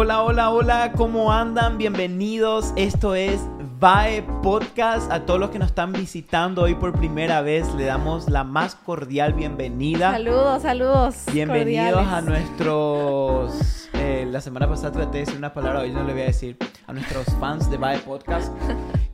Hola, 0.00 0.22
hola, 0.22 0.50
hola, 0.50 0.92
¿cómo 0.92 1.32
andan? 1.32 1.76
Bienvenidos. 1.76 2.72
Esto 2.76 3.16
es 3.16 3.40
VAE 3.80 4.22
Podcast. 4.44 5.10
A 5.10 5.26
todos 5.26 5.40
los 5.40 5.50
que 5.50 5.58
nos 5.58 5.70
están 5.70 5.92
visitando 5.92 6.62
hoy 6.62 6.76
por 6.76 6.92
primera 6.92 7.40
vez, 7.40 7.74
le 7.74 7.84
damos 7.86 8.28
la 8.30 8.44
más 8.44 8.76
cordial 8.76 9.32
bienvenida. 9.32 10.12
Saludos, 10.12 10.62
saludos. 10.62 11.24
Bienvenidos 11.32 11.94
cordiales. 11.94 12.12
a 12.12 12.20
nuestros. 12.20 13.88
eh, 13.94 14.24
la 14.30 14.40
semana 14.40 14.68
pasada 14.68 14.92
traté 14.92 15.18
de 15.18 15.18
decir 15.24 15.36
una 15.36 15.52
palabra, 15.52 15.80
hoy 15.80 15.90
no 15.90 16.04
le 16.04 16.12
voy 16.12 16.22
a 16.22 16.26
decir. 16.26 16.56
A 16.86 16.92
nuestros 16.92 17.26
fans 17.40 17.68
de 17.68 17.76
VAE 17.76 17.98
Podcast 17.98 18.52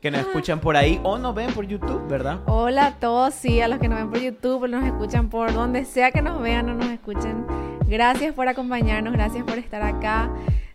que 0.01 0.11
nos 0.11 0.21
escuchan 0.21 0.59
por 0.59 0.77
ahí 0.77 0.99
o 1.01 1.17
nos 1.17 1.33
ven 1.33 1.51
por 1.51 1.65
YouTube, 1.65 2.07
¿verdad? 2.07 2.41
Hola 2.45 2.85
a 2.85 2.91
todos, 2.99 3.33
sí, 3.33 3.59
a 3.59 3.67
los 3.67 3.79
que 3.79 3.87
nos 3.87 3.97
ven 3.97 4.11
por 4.11 4.19
YouTube, 4.19 4.67
nos 4.67 4.83
escuchan 4.85 5.29
por 5.29 5.51
donde 5.51 5.83
sea 5.83 6.11
que 6.11 6.21
nos 6.21 6.39
vean 6.39 6.69
o 6.69 6.75
nos 6.75 6.89
escuchen. 6.89 7.43
Gracias 7.87 8.35
por 8.35 8.47
acompañarnos, 8.47 9.13
gracias 9.13 9.43
por 9.45 9.57
estar 9.57 9.81
acá. 9.81 10.29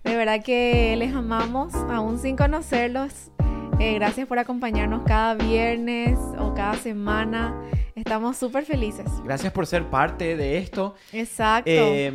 De 0.04 0.16
verdad 0.16 0.42
que 0.42 0.94
les 0.96 1.14
amamos, 1.14 1.74
aún 1.74 2.18
sin 2.18 2.36
conocerlos. 2.36 3.30
Eh, 3.78 3.94
gracias 3.94 4.26
por 4.26 4.38
acompañarnos 4.38 5.02
cada 5.06 5.34
viernes 5.34 6.18
o 6.38 6.54
cada 6.54 6.74
semana. 6.74 7.54
Estamos 7.94 8.36
súper 8.36 8.64
felices. 8.64 9.06
Gracias 9.24 9.52
por 9.52 9.66
ser 9.66 9.84
parte 9.88 10.36
de 10.36 10.58
esto. 10.58 10.94
Exacto. 11.12 11.70
Eh, 11.72 12.12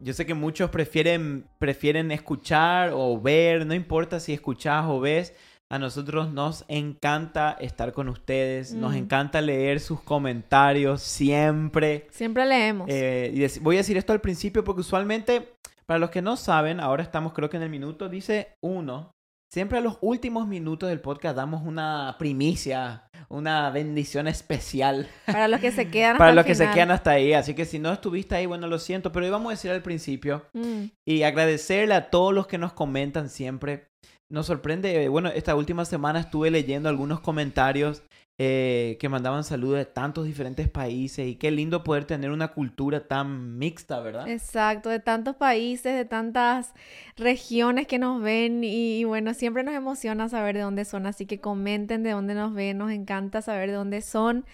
yo 0.00 0.12
sé 0.12 0.26
que 0.26 0.34
muchos 0.34 0.70
prefieren, 0.70 1.46
prefieren 1.58 2.10
escuchar 2.10 2.90
o 2.94 3.18
ver, 3.20 3.64
no 3.66 3.74
importa 3.74 4.20
si 4.20 4.32
escuchas 4.32 4.84
o 4.88 5.00
ves. 5.00 5.34
A 5.70 5.78
nosotros 5.78 6.30
nos 6.30 6.64
encanta 6.68 7.56
estar 7.58 7.92
con 7.94 8.08
ustedes, 8.10 8.74
nos 8.74 8.92
Mm. 8.92 8.96
encanta 8.96 9.40
leer 9.40 9.80
sus 9.80 10.00
comentarios 10.02 11.00
siempre. 11.02 12.06
Siempre 12.10 12.44
leemos. 12.44 12.86
Eh, 12.90 13.32
y 13.34 13.58
voy 13.60 13.76
a 13.76 13.78
decir 13.78 13.96
esto 13.96 14.12
al 14.12 14.20
principio 14.20 14.62
porque 14.62 14.82
usualmente, 14.82 15.53
para 15.86 15.98
los 15.98 16.10
que 16.10 16.22
no 16.22 16.36
saben, 16.36 16.80
ahora 16.80 17.02
estamos 17.02 17.32
creo 17.32 17.50
que 17.50 17.56
en 17.56 17.62
el 17.62 17.70
minuto, 17.70 18.08
dice 18.08 18.56
uno. 18.62 19.12
Siempre 19.52 19.78
a 19.78 19.82
los 19.82 19.98
últimos 20.00 20.48
minutos 20.48 20.88
del 20.88 21.00
podcast 21.00 21.36
damos 21.36 21.62
una 21.64 22.16
primicia, 22.18 23.04
una 23.28 23.70
bendición 23.70 24.26
especial 24.26 25.08
para 25.26 25.46
los 25.46 25.60
que 25.60 25.70
se 25.70 25.88
quedan 25.90 26.18
para 26.18 26.30
hasta 26.30 26.34
los 26.34 26.44
el 26.44 26.48
que 26.48 26.54
se 26.56 26.70
quedan 26.72 26.90
hasta 26.90 27.12
ahí. 27.12 27.34
Así 27.34 27.54
que 27.54 27.64
si 27.64 27.78
no 27.78 27.92
estuviste 27.92 28.34
ahí, 28.34 28.46
bueno, 28.46 28.66
lo 28.66 28.80
siento, 28.80 29.12
pero 29.12 29.26
hoy 29.26 29.30
vamos 29.30 29.48
a 29.48 29.50
decir 29.50 29.70
al 29.70 29.82
principio 29.82 30.44
Mm, 30.54 30.86
y 31.06 31.22
agradecerle 31.22 31.94
a 31.94 32.10
todos 32.10 32.34
los 32.34 32.48
que 32.48 32.58
nos 32.58 32.72
comentan 32.72 33.28
siempre. 33.28 33.86
Nos 34.28 34.46
sorprende, 34.46 35.08
bueno, 35.08 35.28
esta 35.28 35.54
última 35.54 35.84
semana 35.84 36.18
estuve 36.18 36.50
leyendo 36.50 36.88
algunos 36.88 37.20
comentarios 37.20 38.02
eh, 38.38 38.96
que 39.00 39.08
mandaban 39.08 39.44
saludos 39.44 39.78
de 39.78 39.84
tantos 39.86 40.26
diferentes 40.26 40.68
países 40.68 41.26
y 41.28 41.36
qué 41.36 41.50
lindo 41.52 41.84
poder 41.84 42.04
tener 42.04 42.30
una 42.32 42.48
cultura 42.48 43.06
tan 43.06 43.58
mixta, 43.58 44.00
¿verdad? 44.00 44.28
Exacto, 44.28 44.88
de 44.88 44.98
tantos 45.00 45.36
países, 45.36 45.94
de 45.94 46.04
tantas 46.04 46.74
regiones 47.16 47.86
que 47.86 47.98
nos 47.98 48.20
ven 48.22 48.64
y, 48.64 49.00
y 49.00 49.04
bueno, 49.04 49.34
siempre 49.34 49.62
nos 49.62 49.74
emociona 49.74 50.28
saber 50.28 50.56
de 50.56 50.62
dónde 50.62 50.84
son, 50.84 51.06
así 51.06 51.26
que 51.26 51.40
comenten 51.40 52.02
de 52.02 52.10
dónde 52.10 52.34
nos 52.34 52.54
ven, 52.54 52.78
nos 52.78 52.90
encanta 52.90 53.40
saber 53.42 53.70
de 53.70 53.76
dónde 53.76 54.00
son. 54.02 54.44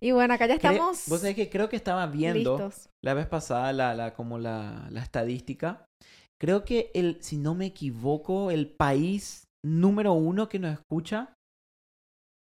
Y 0.00 0.10
bueno, 0.12 0.34
acá 0.34 0.46
ya 0.46 0.54
estamos 0.54 1.04
Vos 1.06 1.20
sabés 1.20 1.34
que 1.36 1.48
creo 1.48 1.68
que 1.70 1.76
estaba 1.76 2.06
viendo 2.06 2.58
listos. 2.58 2.90
la 3.02 3.14
vez 3.14 3.26
pasada 3.26 3.72
la, 3.72 3.94
la, 3.94 4.12
como 4.14 4.38
la, 4.38 4.86
la 4.90 5.00
estadística. 5.02 5.86
Creo 6.38 6.64
que 6.64 6.90
el, 6.94 7.18
si 7.22 7.38
no 7.38 7.54
me 7.54 7.66
equivoco, 7.66 8.50
el 8.50 8.68
país 8.68 9.44
número 9.64 10.12
uno 10.12 10.48
que 10.48 10.58
nos 10.58 10.72
escucha, 10.74 11.33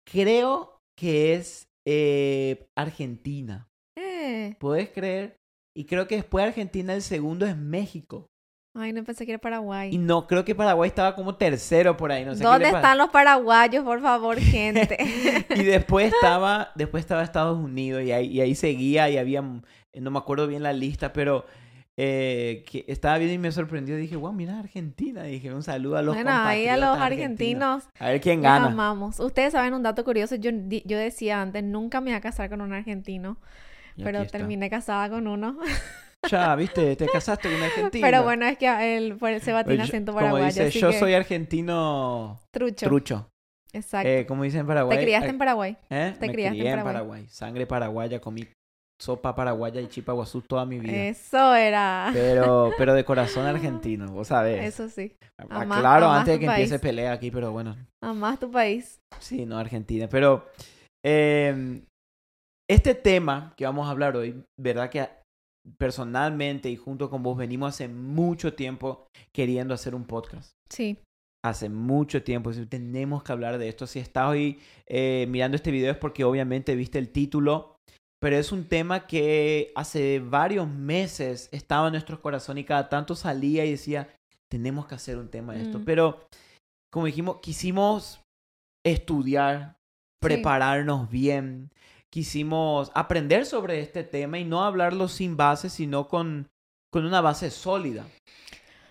creo 0.05 0.81
que 0.97 1.35
es 1.35 1.69
eh, 1.87 2.67
Argentina. 2.77 3.69
Eh, 3.97 4.57
¿Puedes 4.59 4.91
creer? 4.91 5.37
Y 5.77 5.85
creo 5.87 6.07
que 6.07 6.17
después 6.17 6.43
de 6.45 6.49
Argentina 6.49 6.95
el 6.95 7.03
segundo 7.03 7.47
es 7.47 7.57
México. 7.57 8.27
ay, 8.77 8.93
no 8.93 9.05
pensé 9.05 9.27
que 9.27 9.33
era 9.33 9.39
Y 9.39 9.43
Paraguay. 9.43 9.99
no, 9.99 10.27
creo 10.27 10.45
que 10.45 10.55
Paraguay 10.55 10.89
estaba 10.89 11.15
como 11.15 11.37
tercero 11.37 11.97
por 11.97 12.13
ahí. 12.13 12.25
No 12.25 12.35
sé 12.35 12.41
qué 12.41 12.45
¿Dónde 12.47 12.71
le 12.71 12.77
están 12.77 12.99
los 12.99 13.11
paraguayos, 13.11 13.85
por 13.85 14.01
favor, 14.01 14.39
gente? 14.39 14.97
Y 15.57 15.63
después 15.65 16.13
estaba, 16.13 16.73
después 16.75 17.03
estaba 17.03 17.23
Estados 17.23 17.59
Unidos 17.59 18.03
y 18.05 18.13
ahí, 18.13 18.27
y 18.29 18.41
ahí 18.41 18.55
seguía 18.55 19.11
y 19.11 19.17
había, 19.19 19.43
no 19.43 20.11
me 20.11 20.19
acuerdo 20.19 20.47
bien 20.47 20.63
la 20.63 20.73
lista, 20.73 21.13
pero 21.13 21.45
eh, 21.97 22.65
que 22.71 22.85
estaba 22.89 23.19
viendo 23.19 23.35
y 23.35 23.39
me 23.39 23.53
sorprendió. 23.53 23.97
Dije, 23.97 24.17
wow, 24.17 24.33
mira 24.33 24.59
Argentina. 24.59 25.23
Dije, 25.25 25.53
un 25.53 25.63
saludo 25.63 25.97
a 25.97 26.03
los 26.03 26.15
Bueno, 26.15 26.31
ahí 26.33 26.67
a 26.67 26.77
los 26.77 26.99
argentinos. 26.99 27.85
argentinos 27.85 27.89
A 27.99 28.09
ver 28.09 28.21
quién 28.21 28.37
los 28.39 28.45
gana. 28.45 28.67
amamos. 28.67 29.21
Ustedes 29.21 29.53
saben 29.53 29.75
un 29.75 29.83
dato 29.83 30.05
curioso, 30.05 30.35
yo, 30.37 30.51
yo 30.85 30.99
decía 30.99 31.41
antes, 31.41 31.63
nunca 31.63 32.01
me 32.01 32.11
voy 32.11 32.17
a 32.17 32.21
casar 32.21 32.51
con 32.51 32.61
un 32.61 32.73
argentino, 32.73 33.37
Y 33.97 34.03
pero 34.05 34.27
terminé 34.27 34.69
casada 34.71 35.09
con 35.09 35.27
uno. 35.27 35.59
Ya, 36.31 36.57
viste, 36.57 36.97
te 36.97 37.07
casaste 37.07 37.49
con 37.49 37.59
un 37.59 37.65
argentino. 37.65 38.03
Pero 38.07 38.23
bueno, 38.23 38.47
es 38.47 38.57
que 38.57 38.97
él 38.97 39.13
se 39.13 39.19
Pues 39.19 39.43
tiene 39.67 39.83
acento 39.83 40.13
Como 40.13 40.21
paraguayo, 40.25 40.47
dice, 40.47 40.63
así 40.69 40.81
yo 40.81 40.91
que 40.91 40.99
soy 40.99 41.13
argentino 41.13 42.41
trucho. 42.51 42.87
trucho. 42.87 43.29
Exacto. 43.75 44.09
Eh, 44.09 44.25
como 44.25 44.45
dicen 44.45 44.61
en 44.61 44.67
Paraguay. 44.67 44.97
¿Te 44.97 45.05
criaste 45.05 45.27
eh, 45.27 45.31
en 45.31 45.39
Paraguay? 45.39 45.77
¿eh? 45.91 46.15
te 46.19 46.27
Me 46.29 46.33
criaste 46.33 46.59
en 46.61 46.65
crié 46.65 46.83
Paraguay. 46.83 47.27
Sangre 47.29 47.67
paraguaya, 47.67 48.21
comí 48.21 48.47
sopa 49.01 49.35
paraguaya 49.35 49.81
y 49.81 49.89
chipa 49.89 50.13
guazú 50.13 50.43
toda 50.43 50.65
mi 50.65 50.79
vida. 50.79 50.95
Eso 51.07 51.55
era. 51.55 52.11
Pero, 52.13 52.73
pero 52.79 52.95
de 52.95 53.05
corazón 53.05 53.47
argentino, 53.47 54.11
vos 54.13 54.29
sabés. 54.29 54.65
Eso 54.65 54.89
sí. 54.89 55.15
Ah, 55.41 55.63
Amás- 55.63 55.81
claro, 55.81 56.07
amás 56.07 56.21
antes 56.21 56.35
de 56.35 56.41
que 56.41 56.47
empiece 56.47 56.79
pelea 56.79 57.13
aquí, 57.13 57.31
pero 57.31 57.53
bueno. 57.53 57.77
Amás 58.03 58.39
tu 58.39 58.51
país. 58.51 58.99
Sí, 59.19 59.47
no, 59.47 59.59
Argentina. 59.59 60.09
Pero 60.09 60.47
eh, 61.05 61.83
este 62.71 62.95
tema 62.95 63.53
que 63.57 63.65
vamos 63.67 63.87
a 63.87 63.91
hablar 63.91 64.17
hoy, 64.17 64.43
verdad 64.59 64.91
que 64.91 65.07
personalmente 65.79 66.71
y 66.71 66.77
junto 66.77 67.11
con 67.11 67.23
vos 67.23 67.37
venimos 67.37 67.71
hace 67.71 67.89
mucho 67.89 68.55
tiempo 68.55 69.07
queriendo 69.35 69.75
hacer 69.75 69.95
un 69.95 70.05
podcast. 70.05 70.53
Sí. 70.71 70.99
Hace 71.45 71.69
mucho 71.69 72.23
tiempo, 72.23 72.53
si 72.53 72.65
tenemos 72.67 73.23
que 73.23 73.33
hablar 73.33 73.59
de 73.59 73.69
esto. 73.69 73.87
Si 73.87 73.99
estás 73.99 74.29
hoy 74.31 74.59
eh, 74.89 75.27
mirando 75.29 75.57
este 75.57 75.71
video 75.71 75.91
es 75.93 75.99
porque 75.99 76.25
obviamente 76.25 76.75
viste 76.75 76.99
el 76.99 77.11
título, 77.11 77.74
pero 78.25 78.39
es 78.39 78.53
un 78.53 78.65
tema 78.65 79.07
que 79.07 79.71
hace 79.75 80.19
varios 80.19 80.67
meses 80.67 81.51
estaba 81.53 81.89
en 81.89 81.93
nuestro 81.93 82.23
corazón 82.23 82.57
y 82.57 82.65
cada 82.65 82.89
tanto 82.89 83.15
salía 83.15 83.67
y 83.67 83.73
decía, 83.73 84.09
tenemos 84.51 84.87
que 84.87 84.95
hacer 84.95 85.19
un 85.19 85.29
tema 85.29 85.53
de 85.53 85.65
esto. 85.65 85.81
Mm. 85.81 85.85
Pero, 85.85 86.27
como 86.91 87.05
dijimos, 87.05 87.41
quisimos 87.43 88.23
estudiar, 88.83 89.77
prepararnos 90.23 91.11
bien, 91.11 91.71
quisimos 92.11 92.91
aprender 92.95 93.45
sobre 93.45 93.81
este 93.81 94.05
tema 94.05 94.39
y 94.39 94.47
no 94.47 94.65
hablarlo 94.65 95.09
sin 95.09 95.37
base, 95.37 95.69
sino 95.69 96.09
con, 96.09 96.49
con 96.91 97.05
una 97.05 97.21
base 97.21 97.51
sólida. 97.51 98.07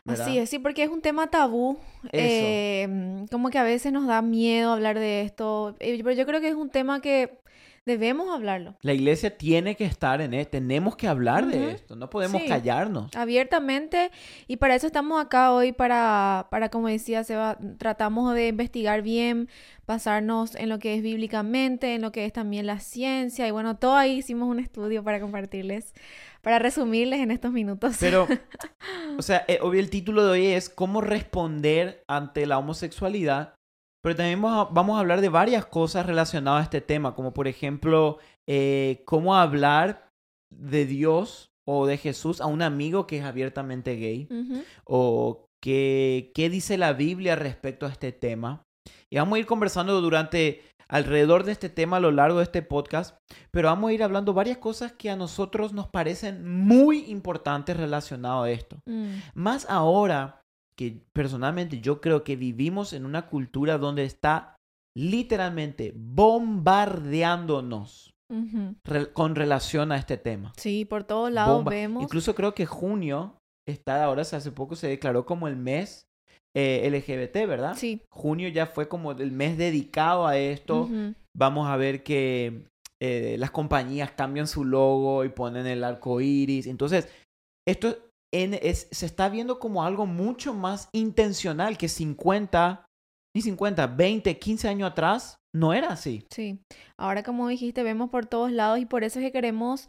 ¿verdad? 0.06 0.28
Así 0.28 0.38
es, 0.38 0.48
sí, 0.52 0.60
porque 0.60 0.84
es 0.84 0.92
un 0.92 1.02
tema 1.02 1.32
tabú. 1.32 1.80
Eh, 2.12 3.26
como 3.32 3.50
que 3.50 3.58
a 3.58 3.64
veces 3.64 3.92
nos 3.92 4.06
da 4.06 4.22
miedo 4.22 4.74
hablar 4.74 5.00
de 5.00 5.22
esto. 5.22 5.76
eh, 5.80 6.00
pero 6.04 6.16
yo 6.16 6.28
creo 6.28 6.40
que 6.40 6.50
es 6.50 6.56
un 6.56 6.70
tema 6.70 7.02
que 7.02 7.40
debemos 7.86 8.34
hablarlo. 8.34 8.76
La 8.82 8.94
iglesia 8.94 9.38
tiene 9.38 9.76
que 9.76 9.86
estar 9.86 10.22
en 10.22 10.34
él, 10.34 10.48
tenemos 10.48 10.96
que 10.96 11.08
hablar 11.08 11.44
Ujú. 11.44 11.52
de 11.52 11.72
esto, 11.72 11.96
no 11.96 12.10
podemos 12.10 12.42
Sí. 12.42 12.48
callarnos. 12.48 13.12
abiertamente 13.16 14.12
y 14.48 14.58
para 14.58 14.76
eso 14.76 14.88
estamos 14.88 15.22
acá 15.24 15.52
hoy 15.54 15.72
para, 15.74 16.48
para 16.50 16.70
como 16.70 16.88
decía 16.88 17.24
Seba, 17.24 17.58
tratamos 17.78 18.34
de 18.36 18.48
investigar 18.48 19.02
bien, 19.02 19.50
basarnos 19.86 20.56
en 20.56 20.70
lo 20.70 20.80
que 20.80 20.96
es 20.96 21.02
bíblicamente, 21.04 21.96
en 21.96 22.02
lo 22.02 22.12
que 22.12 22.26
es 22.26 22.34
también 22.34 22.66
la 22.66 22.80
ciencia 22.80 23.48
y 23.48 23.52
bueno, 23.52 23.78
todo 23.78 23.96
ahí 23.96 24.18
hicimos 24.20 24.48
un 24.48 24.60
estudio 24.60 25.04
para 25.04 25.20
compartirles, 25.20 25.94
para 26.42 26.60
resumirles 26.60 27.20
en 27.20 27.32
estos 27.32 27.52
minutos. 27.52 27.98
Pero, 28.00 28.28
o 29.18 29.22
sea, 29.22 29.44
eh, 29.48 29.60
obvio 29.62 29.80
el 29.82 29.90
título 29.90 30.24
de 30.26 30.32
hoy 30.32 30.46
es 30.48 30.70
cómo 30.70 31.02
responder 31.02 32.04
ante 32.08 32.46
la 32.46 32.58
homosexualidad, 32.58 33.56
pero 34.04 34.16
también 34.16 34.42
vamos 34.42 34.68
a, 34.68 34.74
vamos 34.74 34.98
a 34.98 35.00
hablar 35.00 35.22
de 35.22 35.30
varias 35.30 35.66
cosas 35.66 36.06
relacionadas 36.06 36.62
a 36.62 36.64
este 36.64 36.82
tema, 36.82 37.16
como 37.16 37.34
por 37.34 37.48
ejemplo, 37.48 38.20
eh, 38.48 39.02
cómo 39.06 39.36
hablar 39.36 40.10
de 40.54 40.86
Dios 40.86 41.52
o 41.66 41.86
de 41.86 41.98
Jesús 41.98 42.42
a 42.42 42.48
un 42.48 42.62
amigo 42.62 43.08
que 43.08 43.20
es 43.20 43.24
abiertamente 43.24 43.96
gay. 43.96 44.28
O 44.86 45.46
qué, 45.64 46.32
qué 46.36 46.50
dice 46.50 46.78
la 46.78 46.92
Biblia 46.92 47.38
respecto 47.38 47.86
a 47.86 47.90
este 47.90 48.12
tema. 48.12 48.64
Y 49.10 49.18
vamos 49.18 49.38
a 49.38 49.40
ir 49.40 49.46
conversando 49.46 50.02
durante 50.02 50.62
alrededor 50.90 51.44
de 51.44 51.54
este 51.54 51.70
tema 51.70 51.98
a 51.98 52.00
lo 52.02 52.12
largo 52.12 52.40
de 52.40 52.44
este 52.44 52.62
podcast, 52.62 53.18
pero 53.52 53.70
vamos 53.70 53.90
a 53.90 53.94
ir 53.94 54.04
hablando 54.04 54.34
varias 54.34 54.58
cosas 54.58 54.92
que 54.92 55.10
a 55.10 55.16
nosotros 55.16 55.72
nos 55.72 55.88
parecen 55.88 56.46
muy 56.46 57.06
importantes 57.10 57.78
relacionadas 57.78 58.46
a 58.46 58.52
esto. 58.52 58.78
Mm, 58.86 59.16
Más 59.34 59.66
ahora 59.70 60.43
que 60.78 61.02
personalmente 61.14 61.80
yo 61.80 62.02
creo 62.02 62.24
que 62.24 62.36
vivimos 62.36 62.94
en 62.94 63.06
una 63.06 63.28
cultura 63.28 63.78
donde 63.78 64.04
está 64.06 64.56
literalmente 64.96 65.94
bombardeándonos 65.96 68.14
ujú. 68.32 68.76
re- 68.86 69.12
con 69.14 69.36
relación 69.36 69.92
a 69.92 69.98
este 69.98 70.18
tema. 70.18 70.54
Sí, 70.58 70.86
por 70.86 71.04
todos 71.04 71.32
lados 71.32 71.58
Bomba. 71.58 71.72
vemos. 71.72 72.04
Incluso 72.04 72.36
creo 72.36 72.54
que 72.54 72.66
junio 72.66 73.36
está 73.68 74.04
ahora, 74.04 74.22
hace 74.24 74.52
poco 74.52 74.76
se 74.76 74.88
declaró 74.88 75.26
como 75.26 75.48
el 75.48 75.56
mes 75.56 76.06
eh, 76.56 76.82
LGBT, 76.86 77.48
¿verdad? 77.48 77.76
Sí. 77.76 78.02
Junio 78.12 78.48
ya 78.50 78.68
fue 78.68 78.88
como 78.88 79.12
el 79.14 79.32
mes 79.32 79.58
dedicado 79.58 80.28
a 80.28 80.38
esto. 80.38 80.84
ujú. 80.84 81.14
Vamos 81.36 81.68
a 81.68 81.78
ver 81.78 82.04
que 82.04 82.68
eh, 83.02 83.38
las 83.40 83.50
compañías 83.50 84.12
cambian 84.12 84.46
su 84.48 84.64
logo 84.64 85.26
y 85.26 85.30
ponen 85.30 85.66
el 85.66 85.84
arco 85.84 86.22
iris. 86.22 86.68
Entonces, 86.68 87.10
esto 87.68 87.98
en, 88.34 88.56
es, 88.56 88.88
se 88.92 89.06
está 89.06 89.30
viendo 89.30 89.60
como 89.60 89.84
algo 89.84 90.06
mucho 90.06 90.54
más 90.54 90.90
intencional 90.92 91.78
que 91.78 91.88
50, 91.88 92.86
ni 93.36 93.42
50, 93.42 93.88
20, 93.88 94.40
15 94.40 94.68
años 94.68 94.92
atrás 94.92 95.38
no 95.56 95.72
era 95.72 95.90
así. 95.90 96.26
Sí, 96.32 96.60
ahora 96.98 97.22
como 97.22 97.48
dijiste, 97.48 97.84
vemos 97.84 98.10
por 98.10 98.26
todos 98.26 98.52
lados 98.52 98.80
y 98.80 98.88
por 98.88 99.04
eso 99.04 99.20
es 99.20 99.26
que 99.26 99.32
queremos 99.32 99.88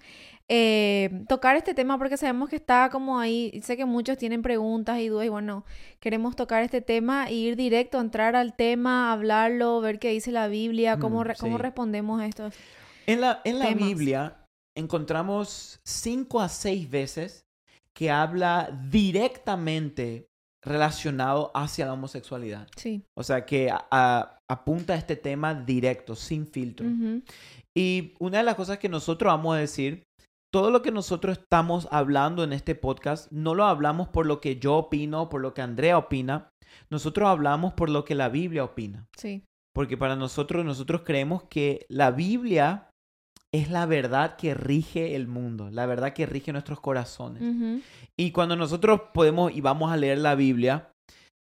eh, 0.48 1.24
tocar 1.26 1.56
este 1.56 1.72
tema 1.72 1.96
porque 1.96 2.18
sabemos 2.18 2.50
que 2.50 2.56
está 2.56 2.90
como 2.90 3.18
ahí, 3.18 3.60
sé 3.62 3.78
que 3.78 3.86
muchos 3.86 4.18
tienen 4.18 4.42
preguntas 4.42 4.98
y 4.98 5.08
dudas 5.08 5.24
y 5.24 5.30
bueno, 5.30 5.64
queremos 6.00 6.36
tocar 6.36 6.62
este 6.62 6.82
tema 6.82 7.28
e 7.28 7.34
ir 7.34 7.56
directo, 7.56 7.98
entrar 7.98 8.36
al 8.36 8.54
tema, 8.54 9.10
hablarlo, 9.10 9.80
ver 9.80 9.98
qué 9.98 10.10
dice 10.10 10.32
la 10.32 10.48
Biblia, 10.48 10.98
cómo, 10.98 11.24
Mm, 11.24 11.32
cómo 11.40 11.56
sí. 11.56 11.62
respondemos 11.62 12.20
a 12.20 12.26
estos. 12.26 12.54
En 13.06 13.22
la, 13.22 13.40
en 13.44 13.58
la 13.58 13.68
temas. 13.68 13.88
Biblia 13.88 14.46
encontramos 14.76 15.80
cinco 15.82 16.40
a 16.40 16.50
seis 16.50 16.90
veces 16.90 17.46
que 17.96 18.10
habla 18.10 18.70
directamente 18.90 20.26
relacionado 20.64 21.50
hacia 21.54 21.86
la 21.86 21.92
homosexualidad. 21.92 22.66
Sí. 22.76 23.02
O 23.16 23.22
sea, 23.22 23.44
que 23.44 23.70
a- 23.70 23.86
a- 23.90 24.38
apunta 24.50 24.94
a 24.94 24.96
este 24.96 25.16
tema 25.16 25.54
directo, 25.54 26.14
sin 26.16 26.46
filtro. 26.46 26.86
Y 27.76 28.14
una 28.18 28.38
de 28.38 28.44
las 28.44 28.54
cosas 28.54 28.78
que 28.78 28.88
nosotros 28.88 29.30
vamos 29.32 29.56
a 29.56 29.60
decir, 29.60 30.02
todo 30.52 30.70
lo 30.70 30.82
que 30.82 30.90
nosotros 30.92 31.38
estamos 31.38 31.88
hablando 31.90 32.44
en 32.44 32.52
este 32.52 32.74
podcast, 32.74 33.30
no 33.32 33.54
lo 33.54 33.64
hablamos 33.64 34.08
por 34.08 34.24
lo 34.26 34.40
que 34.40 34.56
yo 34.58 34.76
opino, 34.76 35.28
por 35.28 35.40
lo 35.40 35.52
que 35.52 35.62
Andrea 35.62 35.98
opina, 35.98 36.48
nosotros 36.90 37.28
hablamos 37.28 37.74
por 37.74 37.90
lo 37.90 38.04
que 38.04 38.14
la 38.14 38.28
Biblia 38.28 38.64
opina. 38.64 39.06
Sí. 39.16 39.44
Porque 39.74 39.96
para 39.96 40.14
nosotros, 40.16 40.64
nosotros 40.64 41.02
creemos 41.04 41.42
que 41.50 41.84
la 41.88 42.10
Biblia 42.12 42.88
es 43.54 43.70
la 43.70 43.86
verdad 43.86 44.34
que 44.34 44.52
rige 44.52 45.14
el 45.14 45.28
mundo, 45.28 45.70
la 45.70 45.86
verdad 45.86 46.12
que 46.12 46.26
rige 46.26 46.52
nuestros 46.52 46.80
corazones. 46.80 47.40
Y 48.18 48.32
cuando 48.32 48.56
nosotros 48.56 49.02
podemos 49.14 49.54
y 49.54 49.60
vamos 49.60 49.92
a 49.92 49.96
leer 49.96 50.18
la 50.18 50.34
Biblia, 50.34 50.90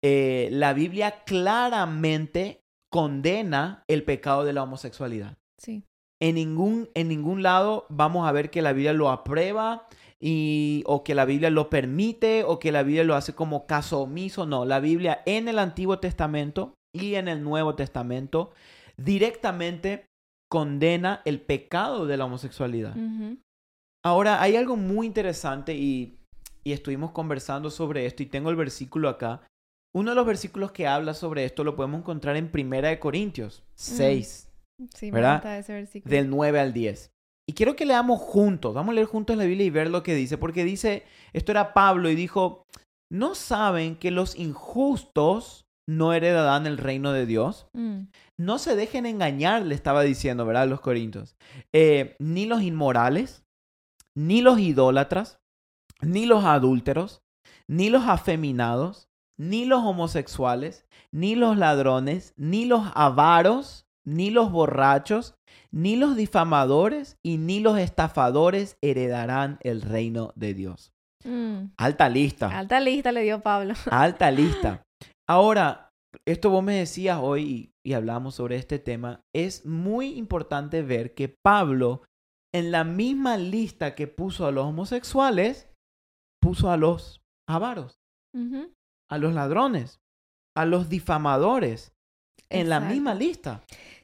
eh, 0.03 0.47
la 0.51 0.73
Biblia 0.73 1.23
claramente 1.25 2.61
condena 2.91 3.83
el 3.87 4.03
pecado 4.03 4.43
de 4.43 4.53
la 4.53 4.61
homosexualidad. 4.61 5.37
Sí. 5.59 5.85
En 6.21 6.35
ningún, 6.35 6.87
en 6.93 7.07
ningún 7.07 7.41
lado 7.41 7.87
vamos 7.89 8.27
a 8.27 8.31
ver 8.31 8.51
que 8.51 8.61
la 8.61 8.73
Biblia 8.73 8.93
lo 8.93 9.09
aprueba 9.09 9.87
y, 10.21 10.83
o 10.85 11.03
que 11.03 11.15
la 11.15 11.25
Biblia 11.25 11.49
lo 11.49 11.71
permite 11.71 12.43
o 12.43 12.59
que 12.59 12.71
la 12.71 12.83
Biblia 12.83 13.05
lo 13.05 13.15
hace 13.15 13.33
como 13.33 13.65
caso 13.65 14.01
omiso. 14.01 14.45
No, 14.45 14.65
la 14.65 14.79
Biblia 14.79 15.23
en 15.25 15.47
el 15.47 15.57
Antiguo 15.57 15.97
Testamento 15.97 16.75
y 16.93 17.15
en 17.15 17.27
el 17.27 17.43
Nuevo 17.43 17.73
Testamento 17.73 18.51
directamente 18.97 20.05
condena 20.49 21.21
el 21.25 21.41
pecado 21.41 22.05
de 22.05 22.17
la 22.17 22.25
homosexualidad. 22.25 22.95
Ahora, 24.03 24.41
hay 24.41 24.55
algo 24.55 24.75
muy 24.77 25.05
interesante 25.07 25.75
y, 25.75 26.17
y 26.63 26.71
estuvimos 26.71 27.11
conversando 27.11 27.69
sobre 27.69 28.05
esto 28.05 28.23
y 28.23 28.27
tengo 28.27 28.49
el 28.49 28.55
versículo 28.55 29.09
acá. 29.09 29.41
Uno 29.95 30.11
de 30.11 30.15
los 30.15 30.25
versículos 30.25 30.71
que 30.71 30.87
habla 30.87 31.13
sobre 31.13 31.43
esto 31.45 31.63
lo 31.63 31.75
podemos 31.75 31.99
encontrar 32.01 32.37
en 32.37 32.51
Primera 32.51 32.89
de 32.89 32.99
Corintios 32.99 33.63
6, 33.75 34.43
Sí, 34.93 35.07
me 35.07 35.13
¿Verdad? 35.13 35.37
gusta 35.37 35.57
ese 35.57 35.73
versículo. 35.73 36.11
del 36.15 36.29
9 36.29 36.59
al 36.59 36.71
10. 36.73 37.09
Y 37.49 37.53
quiero 37.53 37.75
que 37.75 37.85
leamos 37.85 38.19
juntos, 38.21 38.75
vamos 38.75 38.91
a 38.91 38.95
leer 38.95 39.07
juntos 39.07 39.35
la 39.37 39.45
Biblia 39.45 39.65
y 39.65 39.69
ver 39.71 39.89
lo 39.89 40.03
que 40.03 40.13
dice, 40.13 40.37
porque 40.37 40.63
dice, 40.63 41.03
esto 41.33 41.51
era 41.51 41.73
Pablo 41.73 42.09
y 42.09 42.15
dijo, 42.15 42.63
¿no 43.11 43.33
saben 43.35 43.95
que 43.95 44.11
los 44.11 44.35
injustos 44.35 45.65
no 45.87 46.13
heredarán 46.13 46.67
el 46.67 46.77
reino 46.77 47.11
de 47.13 47.25
Dios? 47.25 47.67
Mm, 47.73 48.07
No 48.37 48.59
se 48.59 48.75
dejen 48.75 49.05
engañar, 49.05 49.63
le 49.63 49.73
estaba 49.73 50.03
diciendo, 50.03 50.45
¿verdad? 50.45 50.67
Los 50.67 50.81
corintios. 50.81 51.35
Eh, 51.73 52.15
ni 52.19 52.45
los 52.45 52.61
inmorales, 52.61 53.43
ni 54.15 54.41
los 54.41 54.59
idólatras, 54.59 55.39
ni 56.01 56.25
los 56.25 56.43
adúlteros, 56.45 57.23
ni 57.67 57.89
los 57.89 58.05
afeminados, 58.05 59.09
ni 59.39 59.65
los 59.65 59.83
homosexuales, 59.83 60.85
ni 61.11 61.35
los 61.35 61.57
ladrones, 61.57 62.33
ni 62.37 62.65
los 62.65 62.91
avaros, 62.93 63.85
ni 64.05 64.29
los 64.29 64.51
borrachos, 64.51 65.35
ni 65.71 65.95
los 65.95 66.15
difamadores 66.15 67.17
y 67.23 67.37
ni 67.37 67.59
los 67.59 67.77
estafadores 67.77 68.77
heredarán 68.81 69.57
el 69.61 69.81
reino 69.81 70.31
de 70.35 70.53
Dios. 70.53 70.93
mm. 71.23 71.71
Alta 71.77 72.07
lista. 72.09 72.57
Alta 72.57 72.79
lista 72.79 73.11
le 73.11 73.21
dio 73.23 73.41
Pablo. 73.41 73.73
Alta 73.91 74.31
lista. 74.31 74.83
Ahora, 75.29 75.89
esto 76.25 76.49
vos 76.49 76.63
me 76.63 76.75
decías 76.75 77.19
hoy 77.21 77.43
y, 77.43 77.89
y 77.89 77.93
hablamos 77.93 78.35
sobre 78.35 78.55
este 78.55 78.79
tema. 78.79 79.21
Es 79.35 79.65
muy 79.65 80.17
importante 80.17 80.81
ver 80.81 81.13
que 81.13 81.35
Pablo, 81.43 82.03
en 82.53 82.71
la 82.71 82.83
misma 82.83 83.37
lista 83.37 83.95
que 83.95 84.07
puso 84.07 84.47
a 84.47 84.51
los 84.51 84.65
homosexuales, 84.65 85.69
puso 86.41 86.71
a 86.71 86.77
los 86.77 87.21
avaros, 87.47 87.99
a 89.09 89.17
los 89.17 89.33
ladrones, 89.33 89.99
a 90.55 90.65
los 90.65 90.89
difamadores, 90.89 91.93
en 92.49 92.69
la 92.69 92.79
misma 92.79 93.13
lista. 93.13 93.63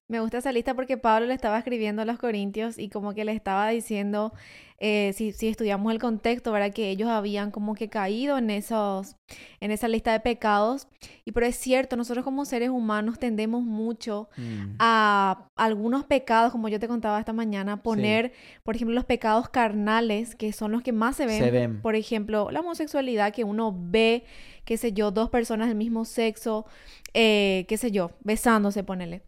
Me 0.09 0.19
gusta 0.19 0.39
esa 0.39 0.51
lista 0.51 0.73
porque 0.75 0.97
Pablo 0.97 1.27
le 1.27 1.33
estaba 1.33 1.57
escribiendo 1.57 2.01
a 2.01 2.05
los 2.05 2.19
corintios 2.19 2.77
y 2.77 2.89
como 2.89 3.13
que 3.13 3.23
le 3.23 3.31
estaba 3.31 3.69
diciendo, 3.69 4.33
eh, 4.77 5.13
si, 5.15 5.31
si 5.31 5.47
estudiamos 5.47 5.91
el 5.93 5.97
contexto, 5.99 6.51
¿verdad? 6.51 6.73
Que 6.73 6.89
ellos 6.89 7.07
habían 7.09 7.51
como 7.51 7.73
que 7.73 7.87
caído 7.89 8.37
en 8.37 8.49
esos, 8.49 9.15
en 9.61 9.71
esa 9.71 9.87
lista 9.87 10.11
de 10.11 10.19
pecados. 10.19 10.89
Y 11.23 11.31
pero 11.31 11.45
es 11.45 11.55
cierto, 11.55 11.95
nosotros 11.95 12.25
como 12.25 12.43
seres 12.43 12.69
humanos 12.69 13.17
tendemos 13.17 13.63
mucho 13.63 14.27
Mm. 14.37 14.75
a 14.77 15.47
algunos 15.55 16.03
pecados, 16.03 16.51
como 16.51 16.67
yo 16.67 16.79
te 16.81 16.87
contaba 16.89 17.17
esta 17.17 17.33
mañana, 17.33 17.81
poner, 17.81 18.33
por 18.63 18.75
ejemplo, 18.75 18.93
los 18.93 19.05
pecados 19.05 19.47
carnales, 19.49 20.35
que 20.35 20.51
son 20.51 20.73
los 20.73 20.83
que 20.83 20.91
más 20.91 21.15
se 21.15 21.25
ven. 21.27 21.39
Se 21.41 21.49
ven. 21.49 21.81
Por 21.81 21.95
ejemplo, 21.95 22.49
la 22.51 22.59
homosexualidad, 22.59 23.33
que 23.33 23.45
uno 23.45 23.73
ve, 23.75 24.25
qué 24.65 24.75
sé 24.75 24.91
yo, 24.91 25.11
dos 25.11 25.29
personas 25.29 25.69
del 25.69 25.77
mismo 25.77 26.03
sexo, 26.03 26.65
eh, 27.13 27.65
qué 27.69 27.77
sé 27.77 27.89
yo, 27.91 28.11
besándose, 28.19 28.83
ponele. 28.83 29.23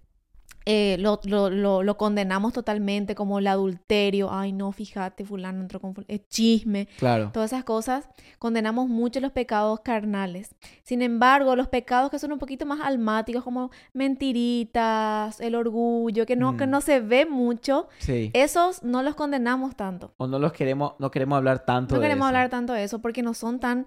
Eh, 0.68 0.98
lo, 1.00 1.20
lo, 1.26 1.50
lo, 1.52 1.84
lo 1.84 1.98
condenamos 1.98 2.52
totalmente 2.54 3.14
como 3.14 3.38
el 3.38 3.46
adulterio. 3.48 4.30
Ay, 4.32 4.52
no, 4.52 4.72
fíjate, 4.72 5.24
fulano 5.24 5.62
entró 5.62 5.80
con 5.80 5.94
ful- 5.94 6.06
eh, 6.08 6.20
chisme. 6.28 6.88
Claro. 6.98 7.30
Todas 7.32 7.54
esas 7.54 7.64
cosas, 7.64 8.10
condenamos 8.40 8.90
mucho 8.90 9.20
los 9.20 9.32
pecados 9.32 9.82
carnales. 9.82 10.56
Sin 10.84 11.02
embargo, 11.04 11.56
los 11.56 11.68
pecados 11.68 12.10
que 12.10 12.18
son 12.18 12.32
un 12.32 12.40
poquito 12.40 12.66
más 12.66 12.80
almáticos, 12.82 13.44
como 13.44 13.70
mentiritas, 13.94 15.40
el 15.40 15.56
orgullo, 15.56 16.26
que 16.26 16.36
no, 16.36 16.58
que 16.58 16.68
Mm. 16.68 16.70
no 16.72 16.82
se 16.82 17.00
ve 17.00 17.26
mucho, 17.26 17.88
Sí. 18.00 18.32
esos 18.34 18.84
no 18.84 19.04
los 19.04 19.16
condenamos 19.16 19.76
tanto. 19.76 20.14
O 20.18 20.28
no 20.28 20.40
los 20.40 20.54
queremos, 20.54 20.94
no 21.00 21.12
queremos 21.12 21.38
hablar 21.38 21.66
tanto 21.66 21.96
No 21.96 22.02
de 22.02 22.06
queremos 22.08 22.26
eso. 22.26 22.28
hablar 22.30 22.50
tanto 22.50 22.74
de 22.74 22.84
eso 22.84 23.00
porque 23.00 23.22
no 23.22 23.34
son 23.34 23.60
tan 23.60 23.86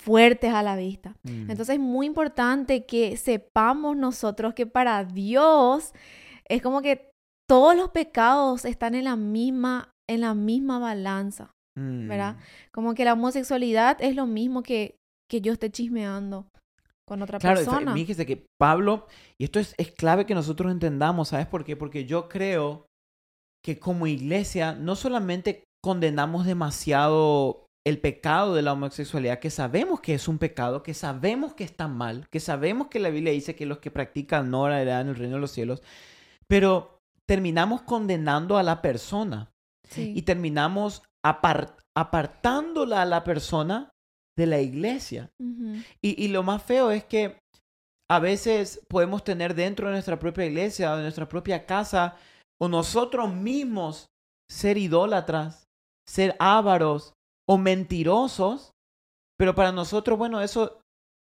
fuertes 0.00 0.52
a 0.52 0.62
la 0.62 0.76
vista. 0.76 1.16
Mm. 1.24 1.50
Entonces 1.50 1.70
es 1.70 1.80
muy 1.80 2.06
importante 2.06 2.86
que 2.86 3.16
sepamos 3.16 3.96
nosotros 3.96 4.54
que 4.54 4.66
para 4.66 5.04
Dios 5.04 5.92
es 6.48 6.62
como 6.62 6.80
que 6.82 7.10
todos 7.48 7.76
los 7.76 7.90
pecados 7.90 8.64
están 8.64 8.94
en 8.94 9.04
la 9.04 9.16
misma, 9.16 9.90
en 10.08 10.20
la 10.22 10.34
misma 10.34 10.78
balanza, 10.78 11.50
Mm. 11.76 12.08
¿verdad? 12.08 12.36
Como 12.72 12.94
que 12.94 13.04
la 13.04 13.12
homosexualidad 13.12 13.98
es 14.00 14.16
lo 14.16 14.26
mismo 14.26 14.62
que, 14.64 14.96
que 15.30 15.40
yo 15.40 15.52
esté 15.52 15.70
chismeando 15.70 16.46
con 17.06 17.22
otra 17.22 17.38
Claro, 17.38 17.60
persona. 17.60 17.94
fíjese 17.94 18.26
que 18.26 18.44
Pablo, 18.58 19.06
y 19.38 19.44
esto 19.44 19.60
es, 19.60 19.74
es 19.78 19.92
clave 19.92 20.26
que 20.26 20.34
nosotros 20.34 20.72
entendamos, 20.72 21.28
¿sabes 21.28 21.46
por 21.46 21.64
qué? 21.64 21.76
Porque 21.76 22.04
yo 22.04 22.28
creo 22.28 22.86
que 23.64 23.78
como 23.78 24.06
iglesia 24.08 24.74
no 24.74 24.96
solamente 24.96 25.62
condenamos 25.82 26.46
demasiado 26.46 27.66
el 27.88 27.98
pecado 28.00 28.54
de 28.54 28.62
la 28.62 28.72
homosexualidad, 28.72 29.38
que 29.38 29.50
sabemos 29.50 30.00
que 30.00 30.14
es 30.14 30.28
un 30.28 30.38
pecado, 30.38 30.82
que 30.82 30.94
sabemos 30.94 31.54
que 31.54 31.64
está 31.64 31.88
mal, 31.88 32.28
que 32.30 32.40
sabemos 32.40 32.88
que 32.88 32.98
la 32.98 33.08
Biblia 33.10 33.32
dice 33.32 33.54
que 33.54 33.66
los 33.66 33.78
que 33.78 33.90
practican 33.90 34.50
no 34.50 34.66
heredarán 34.66 35.08
el 35.08 35.16
reino 35.16 35.36
de 35.36 35.40
los 35.40 35.52
cielos, 35.52 35.82
pero 36.46 36.98
terminamos 37.26 37.82
condenando 37.82 38.56
a 38.58 38.62
la 38.62 38.80
persona 38.82 39.50
Sí. 39.88 40.12
y 40.14 40.22
terminamos 40.22 41.02
apar- 41.24 41.74
apartándola 41.96 43.02
a 43.02 43.06
la 43.06 43.24
persona 43.24 43.90
de 44.36 44.46
la 44.46 44.60
iglesia. 44.60 45.30
Y, 46.02 46.22
y 46.24 46.28
lo 46.28 46.42
más 46.42 46.62
feo 46.62 46.90
es 46.90 47.04
que 47.04 47.38
a 48.10 48.18
veces 48.18 48.80
podemos 48.88 49.24
tener 49.24 49.54
dentro 49.54 49.86
de 49.86 49.92
nuestra 49.92 50.18
propia 50.18 50.44
iglesia 50.46 50.92
o 50.92 50.96
de 50.96 51.02
nuestra 51.02 51.28
propia 51.28 51.64
casa 51.64 52.16
o 52.60 52.68
nosotros 52.68 53.32
mismos 53.32 54.06
ser 54.50 54.76
idólatras, 54.78 55.64
ser 56.06 56.36
ávaros 56.38 57.12
o 57.48 57.56
mentirosos, 57.56 58.74
pero 59.38 59.54
para 59.54 59.72
nosotros, 59.72 60.18
bueno, 60.18 60.40
eso 60.40 60.80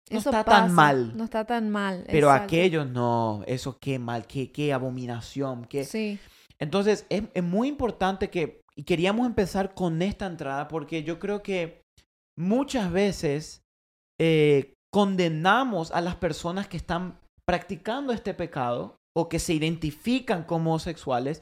no 0.10 0.18
Eso 0.18 0.30
está 0.30 0.44
pasa, 0.44 0.62
tan 0.64 0.74
mal. 0.74 1.18
No 1.18 1.24
está 1.24 1.46
tan 1.46 1.70
mal. 1.70 2.04
pero 2.08 2.28
exacto. 2.28 2.44
aquellos 2.44 2.88
no, 2.88 3.44
eso 3.48 3.78
qué 3.80 3.98
mal, 3.98 4.28
qué, 4.28 4.52
qué 4.52 4.74
abominación, 4.74 5.66
qué... 5.66 5.86
Sí. 5.86 6.20
Entonces, 6.60 7.06
es, 7.10 7.24
es 7.34 7.44
muy 7.44 7.68
importante 7.68 8.30
que, 8.30 8.62
y 8.76 8.84
queríamos 8.84 9.26
empezar 9.26 9.74
con 9.74 10.02
esta 10.02 10.28
entrada 10.28 10.68
porque 10.68 11.04
yo 11.04 11.18
creo 11.18 11.42
que 11.42 11.82
muchas 12.38 12.92
veces 12.92 13.64
eh, 14.20 14.74
condenamos 14.92 15.92
a 15.92 16.02
las 16.02 16.16
personas 16.16 16.68
que 16.68 16.78
están 16.78 17.20
practicando 17.46 18.14
este 18.14 18.34
pecado 18.34 18.98
o 19.16 19.28
que 19.28 19.40
se 19.40 19.54
identifican 19.54 20.44
como 20.44 20.72
homosexuales 20.72 21.42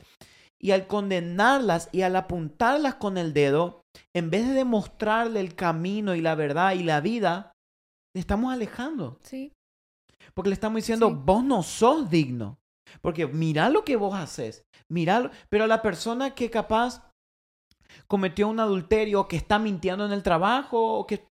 y 0.62 0.72
al 0.72 0.88
condenarlas 0.88 1.90
y 1.92 2.02
al 2.02 2.16
apuntarlas 2.16 2.96
con 2.96 3.18
el 3.18 3.34
dedo, 3.34 3.79
en 4.16 4.30
vez 4.30 4.48
de 4.48 4.54
demostrarle 4.54 5.40
el 5.40 5.56
camino 5.56 6.16
y 6.16 6.22
la 6.22 6.36
verdad 6.36 6.74
y 6.74 6.84
la 6.84 7.02
vida, 7.02 7.52
le 8.16 8.20
estamos 8.22 8.54
alejando. 8.54 9.20
Sí. 9.24 9.54
Porque 10.34 10.50
le 10.50 10.54
estamos 10.54 10.78
diciendo, 10.78 11.10
Sí. 11.10 11.16
vos 11.24 11.44
no 11.44 11.64
sos 11.64 12.10
digno. 12.10 12.58
Porque 13.02 13.28
mira 13.28 13.70
lo 13.70 13.84
que 13.86 13.96
vos 13.96 14.16
haces. 14.16 14.64
Mira, 14.90 15.32
pero 15.50 15.68
la 15.68 15.82
persona 15.82 16.34
que 16.34 16.50
capaz 16.50 17.08
cometió 18.08 18.48
un 18.48 18.60
adulterio, 18.60 19.28
que 19.28 19.38
está 19.38 19.60
mintiendo 19.60 20.06
en 20.06 20.12
el 20.12 20.24
trabajo, 20.24 20.98
o 21.00 21.06
que 21.08 21.28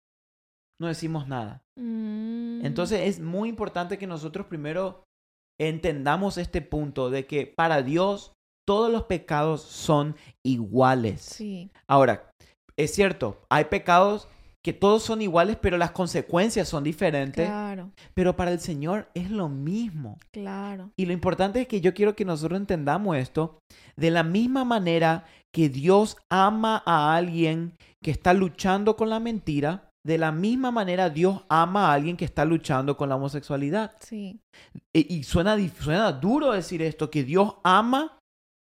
no 0.79 0.88
decimos 0.88 1.27
nada. 1.27 1.62
Mm, 1.77 2.65
Entonces 2.65 3.01
es 3.07 3.19
muy 3.19 3.47
importante 3.50 3.97
que 3.97 4.07
nosotros 4.07 4.47
primero 4.47 5.03
entendamos 5.59 6.38
este 6.38 6.62
punto 6.62 7.09
de 7.09 7.25
que 7.25 7.47
para 7.47 7.81
Dios 7.81 8.33
todos 8.65 8.91
los 8.91 9.03
pecados 9.03 9.62
son 9.62 10.15
iguales. 10.43 11.22
Sí, 11.22 11.69
Ahora, 11.88 12.29
es 12.77 12.93
cierto, 12.93 13.41
hay 13.50 13.65
pecados 13.65 14.27
que 14.63 14.74
todos 14.74 15.03
son 15.03 15.22
iguales, 15.22 15.57
pero 15.62 15.77
las 15.77 15.91
consecuencias 15.91 16.67
son 16.67 16.84
diferentes. 16.84 17.45
claro, 17.45 17.91
Pero 18.15 18.36
para 18.36 18.51
el 18.51 18.60
Señor 18.60 19.07
es 19.13 19.29
lo 19.29 19.48
mismo. 19.48 20.17
claro. 20.34 20.89
Y 20.98 21.05
lo 21.05 21.13
importante 21.13 21.62
es 21.62 21.67
que 21.67 21.81
yo 21.81 21.93
quiero 21.93 22.15
que 22.15 22.25
nosotros 22.25 22.60
entendamos 22.60 23.15
esto 23.17 23.60
de 23.95 24.10
la 24.10 24.24
misma 24.24 24.65
manera 24.65 25.25
que 25.53 25.69
Dios 25.69 26.17
ama 26.31 26.81
a 26.86 27.15
alguien 27.15 27.74
que 28.03 28.10
está 28.12 28.34
luchando 28.34 28.95
con 28.95 29.10
la 29.12 29.19
mentira, 29.19 29.89
de 30.03 30.17
la 30.17 30.31
misma 30.31 30.72
manera 30.72 31.10
Dios 31.12 31.43
ama 31.48 31.89
a 31.89 31.93
alguien 31.93 32.17
que 32.17 32.25
está 32.25 32.43
luchando 32.43 32.98
con 32.98 33.10
la 33.10 33.15
homosexualidad. 33.15 33.91
Sí, 34.00 34.39
E- 34.93 35.05
Y, 35.10 35.24
suena, 35.24 35.55
suena 35.79 36.12
duro 36.12 36.51
decir 36.51 36.81
esto, 36.81 37.10
que 37.12 37.24
Dios 37.24 37.55
ama 37.63 38.14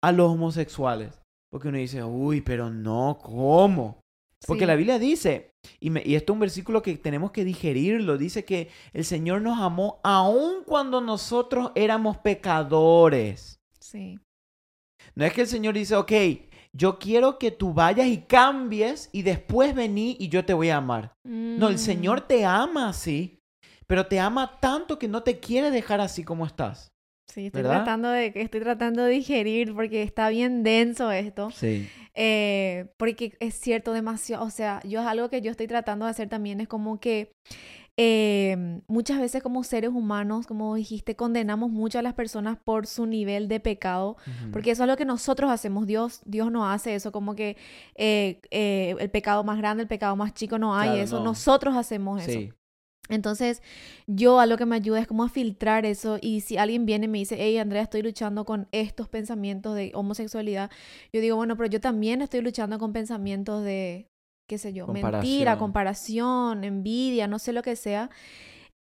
a 0.04 0.12
los 0.12 0.32
homosexuales. 0.32 1.22
Porque 1.52 1.68
uno 1.68 1.78
dice, 1.78 2.04
uy, 2.04 2.42
pero 2.42 2.70
no, 2.70 3.20
¿cómo? 3.22 4.00
Porque 4.48 4.64
sí, 4.64 4.68
la 4.68 4.76
Biblia 4.76 4.98
dice, 4.98 5.52
y, 5.80 5.90
me- 5.92 6.02
y 6.04 6.16
esto 6.16 6.34
es 6.34 6.36
un 6.36 6.40
versículo 6.40 6.82
que 6.82 6.98
tenemos 6.98 7.32
que 7.32 7.44
digerirlo, 7.46 8.18
dice 8.18 8.44
que 8.46 8.70
el 8.94 9.06
Señor 9.06 9.42
nos 9.42 9.60
amó 9.60 10.00
aun 10.04 10.64
cuando 10.66 11.02
nosotros 11.02 11.72
éramos 11.76 12.18
pecadores. 12.18 13.60
Sí, 13.80 14.20
No 15.16 15.26
es 15.26 15.34
que 15.34 15.42
el 15.42 15.48
Señor 15.48 15.74
dice, 15.76 15.96
ok, 15.96 16.12
yo 16.74 16.98
quiero 16.98 17.38
que 17.38 17.52
tú 17.52 17.74
vayas 17.74 18.08
y 18.08 18.20
cambies 18.22 19.10
y 19.12 19.24
después 19.24 19.76
vení 19.76 20.16
y 20.20 20.30
yo 20.30 20.46
te 20.46 20.54
voy 20.54 20.70
a 20.70 20.78
amar. 20.78 21.14
No, 21.58 21.68
el 21.68 21.76
Mm, 21.76 21.78
Señor 21.78 22.22
te 22.22 22.46
ama 22.46 22.90
así, 22.90 23.40
pero 23.88 24.08
te 24.08 24.20
ama 24.20 24.60
tanto 24.60 24.98
que 24.98 25.08
no 25.10 25.22
te 25.22 25.40
quiere 25.40 25.70
dejar 25.70 26.00
así 26.02 26.24
como 26.24 26.46
estás. 26.46 26.91
Sí, 27.34 27.48
estoy 27.48 27.62
¿verdad? 27.62 27.78
tratando 27.78 28.10
de, 28.10 28.32
estoy 28.36 28.60
tratando 28.60 29.04
de 29.06 29.12
digerir 29.12 29.74
porque 29.74 30.04
está 30.04 30.30
bien 30.30 30.64
denso 30.64 31.12
esto. 31.12 31.50
Sí. 31.52 31.88
Eh, 32.14 32.92
porque 32.98 33.38
es 33.40 33.56
cierto, 33.56 33.94
demasiado, 33.94 34.44
o 34.44 34.50
sea, 34.50 34.82
yo 34.84 35.00
es 35.02 35.08
algo 35.08 35.30
que 35.30 35.42
yo 35.42 35.50
estoy 35.50 35.68
tratando 35.68 36.06
de 36.06 36.12
hacer 36.12 36.28
también, 36.28 36.60
es 36.60 36.68
como 36.68 37.00
que 37.00 37.32
eh, 37.98 38.82
muchas 38.88 39.20
veces 39.20 39.44
como 39.44 39.64
seres 39.64 39.92
humanos, 39.92 40.48
como 40.48 40.76
dijiste, 40.76 41.16
condenamos 41.16 41.72
mucho 41.72 42.00
a 42.00 42.02
las 42.02 42.14
personas 42.14 42.58
por 42.64 42.88
su 42.88 43.06
nivel 43.06 43.48
de 43.48 43.60
pecado, 43.60 44.18
porque 44.52 44.72
eso 44.72 44.84
es 44.84 44.90
lo 44.90 44.98
que 44.98 45.06
nosotros 45.06 45.52
hacemos, 45.52 45.86
Dios, 45.88 46.22
Dios 46.26 46.52
no 46.52 46.70
hace 46.70 46.96
eso, 46.96 47.12
como 47.12 47.36
que 47.36 47.58
eh, 47.96 48.42
eh, 48.50 48.96
el 48.98 49.10
pecado 49.10 49.44
más 49.44 49.58
grande, 49.58 49.84
el 49.84 49.90
pecado 49.90 50.16
más 50.16 50.34
chico, 50.34 50.58
no 50.58 50.76
hay 50.76 50.90
Claro, 50.90 51.04
eso, 51.04 51.20
no. 51.20 51.26
nosotros 51.26 51.76
hacemos 51.76 52.26
eso. 52.26 52.54
Entonces, 53.12 53.62
yo 54.08 54.40
a 54.40 54.46
lo 54.46 54.58
que 54.58 54.66
me 54.66 54.76
ayuda 54.78 55.00
es 55.00 55.08
como 55.08 55.24
a 55.24 55.30
filtrar 55.30 55.86
eso 55.86 56.18
y 56.22 56.42
si 56.42 56.58
alguien 56.58 56.86
viene 56.86 57.06
y 57.06 57.10
me 57.10 57.18
dice, 57.20 57.36
hey, 57.38 57.58
Andrea, 57.58 57.84
estoy 57.84 58.02
luchando 58.02 58.46
con 58.46 58.68
estos 58.72 59.08
pensamientos 59.10 59.76
de 59.76 59.92
homosexualidad, 59.94 60.72
yo 61.14 61.22
digo, 61.22 61.36
bueno, 61.36 61.56
pero 61.56 61.70
yo 61.70 61.80
también 61.80 62.22
estoy 62.22 62.42
luchando 62.42 62.80
con 62.80 62.94
pensamientos 62.94 63.64
de, 63.64 64.08
qué 64.50 64.58
sé 64.58 64.74
yo, 64.74 64.88
mentira, 64.88 65.12
Comparación. 65.12 65.60
comparación, 65.60 66.64
envidia, 66.64 67.28
no 67.28 67.38
sé 67.38 67.54
lo 67.54 67.62
que 67.62 67.76
sea. 67.76 68.10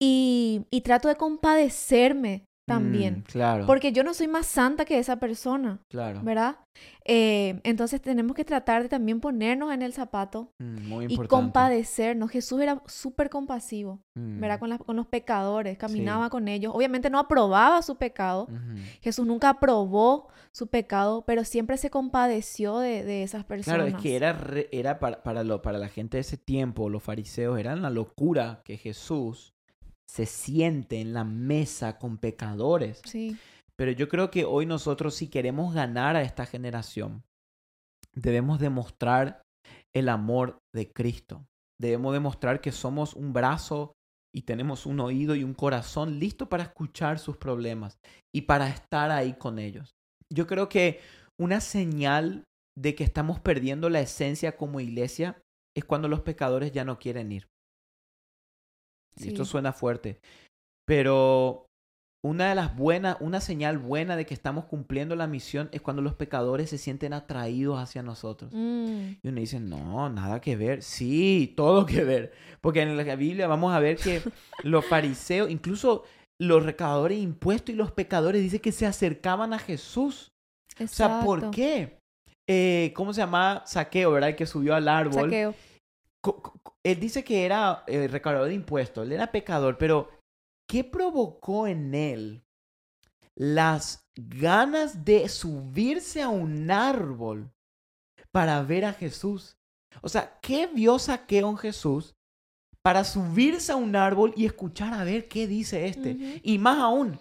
Y, 0.01 0.63
y 0.71 0.83
trato 0.83 1.09
de 1.09 1.17
compadecerme 1.17 2.45
también, 2.69 3.19
Mm, 3.19 3.23
claro. 3.23 3.67
porque 3.67 3.91
yo 3.91 4.05
no 4.05 4.15
soy 4.15 4.29
más 4.29 4.47
santa 4.47 4.85
que 4.85 4.99
esa 5.01 5.17
persona, 5.17 5.81
Claro. 5.89 6.21
¿verdad? 6.23 6.59
Eh, 7.05 7.61
entonces 7.65 8.01
tenemos 8.01 8.37
que 8.37 8.45
tratar 8.45 8.85
de 8.85 8.89
también 8.89 9.19
ponernos 9.21 9.73
en 9.73 9.83
el 9.83 9.93
zapato 9.93 10.53
Mm, 10.61 10.87
muy 10.89 11.07
y 11.09 11.17
compadecernos. 11.27 12.31
Jesús 12.31 12.61
era 12.61 12.81
súper 12.87 13.31
compasivo. 13.31 14.01
Mm, 14.15 14.41
¿verdad? 14.41 14.59
Con, 14.61 14.79
con 14.79 14.95
los 14.97 15.07
pecadores, 15.07 15.77
caminaba 15.79 16.31
con 16.31 16.47
ellos. 16.49 16.73
Obviamente 16.75 17.11
no 17.11 17.19
aprobaba 17.19 17.83
su 17.83 17.97
pecado. 17.97 18.47
Jesús 19.01 19.27
nunca 19.27 19.49
aprobó 19.51 20.29
su 20.53 20.69
pecado, 20.69 21.25
pero 21.27 21.45
siempre 21.45 21.77
se 21.79 21.91
compadeció 21.91 22.79
de, 22.79 23.03
de 23.05 23.23
esas 23.23 23.45
personas. 23.45 23.81
Claro, 23.81 23.97
es 23.97 24.03
que 24.03 24.15
era, 24.17 24.33
re- 24.33 24.69
era 24.73 24.99
para, 24.99 25.23
para, 25.23 25.43
lo, 25.45 25.63
para 25.63 25.79
la 25.79 25.89
gente 25.89 26.17
de 26.17 26.21
ese 26.23 26.37
tiempo, 26.37 26.89
los 26.89 27.03
fariseos, 27.03 27.59
era 27.59 27.75
una 27.75 27.91
locura 27.91 28.61
que 28.65 28.77
Jesús 28.77 29.55
se 30.09 30.27
siente 30.27 31.01
en 31.01 31.13
la 31.13 31.25
mesa 31.25 31.99
con 31.99 32.19
pecadores. 32.19 33.01
Sí, 33.05 33.37
Pero 33.77 33.93
yo 33.93 34.09
creo 34.09 34.31
que 34.31 34.45
hoy 34.45 34.67
nosotros, 34.67 35.15
si 35.15 35.29
queremos 35.29 35.75
ganar 35.75 36.17
a 36.17 36.23
esta 36.23 36.47
generación, 36.47 37.23
debemos 38.15 38.59
demostrar 38.59 39.43
el 39.95 40.09
amor 40.09 40.59
de 40.75 40.91
Cristo. 40.91 41.47
Debemos 41.81 42.13
demostrar 42.13 42.61
que 42.61 42.73
somos 42.73 43.15
un 43.15 43.33
brazo 43.33 43.93
y 44.35 44.43
tenemos 44.43 44.87
un 44.87 45.01
oído 45.01 45.37
y 45.37 45.45
un 45.45 45.55
corazón 45.55 46.19
listo 46.19 46.49
para 46.49 46.65
escuchar 46.65 47.19
sus 47.19 47.37
problemas 47.37 47.99
y 48.35 48.43
para 48.43 48.69
estar 48.69 49.11
ahí 49.11 49.35
con 49.35 49.59
ellos. 49.59 49.95
Yo 50.31 50.47
creo 50.47 50.69
que 50.69 51.01
una 51.39 51.61
señal 51.61 52.45
de 52.77 52.95
que 52.95 53.05
estamos 53.05 53.41
perdiendo 53.41 53.91
la 53.91 54.01
esencia 54.01 54.57
como 54.57 54.81
iglesia 54.81 55.41
es 55.77 55.85
cuando 55.85 56.09
los 56.09 56.21
pecadores 56.21 56.73
ya 56.73 56.85
no 56.85 56.99
quieren 56.99 57.33
ir. 57.33 57.49
Y 59.25 59.29
Esto 59.29 59.45
Sí. 59.45 59.51
suena 59.53 59.73
fuerte, 59.73 60.19
pero 60.87 61.67
una 62.25 62.49
de 62.49 62.55
las 62.57 62.77
buenas, 62.77 63.17
una 63.21 63.41
señal 63.41 63.79
buena 63.79 64.17
de 64.17 64.27
que 64.27 64.35
estamos 64.35 64.65
cumpliendo 64.65 65.15
la 65.15 65.27
misión 65.29 65.69
es 65.73 65.81
cuando 65.81 66.03
los 66.03 66.15
pecadores 66.15 66.69
se 66.71 66.79
sienten 66.79 67.13
atraídos 67.13 67.79
hacia 67.79 68.03
nosotros. 68.03 68.51
Mm, 68.53 69.13
Y 69.23 69.29
uno 69.29 69.41
dice, 69.41 69.61
no, 69.61 70.09
nada 70.11 70.41
que 70.41 70.57
ver. 70.57 70.83
Sí, 70.83 71.53
todo 71.57 71.87
que 71.87 72.03
ver. 72.05 72.33
Porque 72.61 72.83
en 72.83 72.97
la 72.97 73.17
Biblia 73.17 73.47
vamos 73.47 73.73
a 73.73 73.79
ver 73.81 73.97
que 73.97 74.21
los 74.65 74.85
fariseos, 74.85 75.49
incluso 75.51 76.05
los 76.41 76.65
recaudadores 76.65 77.19
de 77.19 77.23
impuestos 77.25 77.73
y 77.73 77.77
los 77.77 77.93
pecadores, 77.93 78.43
dice 78.43 78.61
que 78.61 78.73
se 78.73 78.87
acercaban 78.87 79.53
a 79.53 79.59
Jesús. 79.59 80.29
O 80.81 80.87
sea, 80.87 81.21
¿por 81.25 81.39
exacto. 81.39 81.51
qué? 81.55 81.99
Eh, 82.51 82.93
¿Cómo 82.97 83.13
se 83.13 83.21
llama? 83.21 83.63
Saqueo, 83.67 84.11
¿verdad? 84.13 84.31
El 84.31 84.37
que 84.37 84.47
subió 84.47 84.75
al 84.75 84.89
árbol. 84.89 85.25
Saqueo. 85.25 85.55
Él 86.83 87.01
dice 87.01 87.25
que 87.25 87.45
era 87.45 87.85
eh, 87.87 88.09
recaudador 88.09 88.49
de 88.49 88.55
impuestos, 88.55 89.07
él 89.07 89.13
era 89.13 89.31
pecador, 89.31 89.79
pero 89.79 90.11
¿qué 90.69 90.85
provocó 90.85 91.67
en 91.67 91.95
él 91.95 92.45
las 93.35 94.05
ganas 94.17 95.05
de 95.05 95.29
subirse 95.29 96.23
a 96.23 96.29
un 96.29 96.71
árbol 96.71 97.51
para 98.33 98.63
ver 98.63 98.85
a 98.85 98.93
Jesús? 98.93 99.57
O 100.03 100.09
sea, 100.09 100.39
¿qué 100.41 100.67
vio 100.67 100.99
Saqueo 100.99 101.51
en 101.51 101.57
Jesús 101.57 102.15
para 102.83 103.05
subirse 103.05 103.73
a 103.73 103.77
un 103.77 103.95
árbol 103.97 104.33
y 104.37 104.47
escuchar 104.47 104.95
a 104.95 105.05
ver 105.05 105.29
qué 105.29 105.47
dice 105.47 105.87
este? 105.87 106.41
Y 106.43 106.59
más 106.59 106.79
aún, 106.79 107.19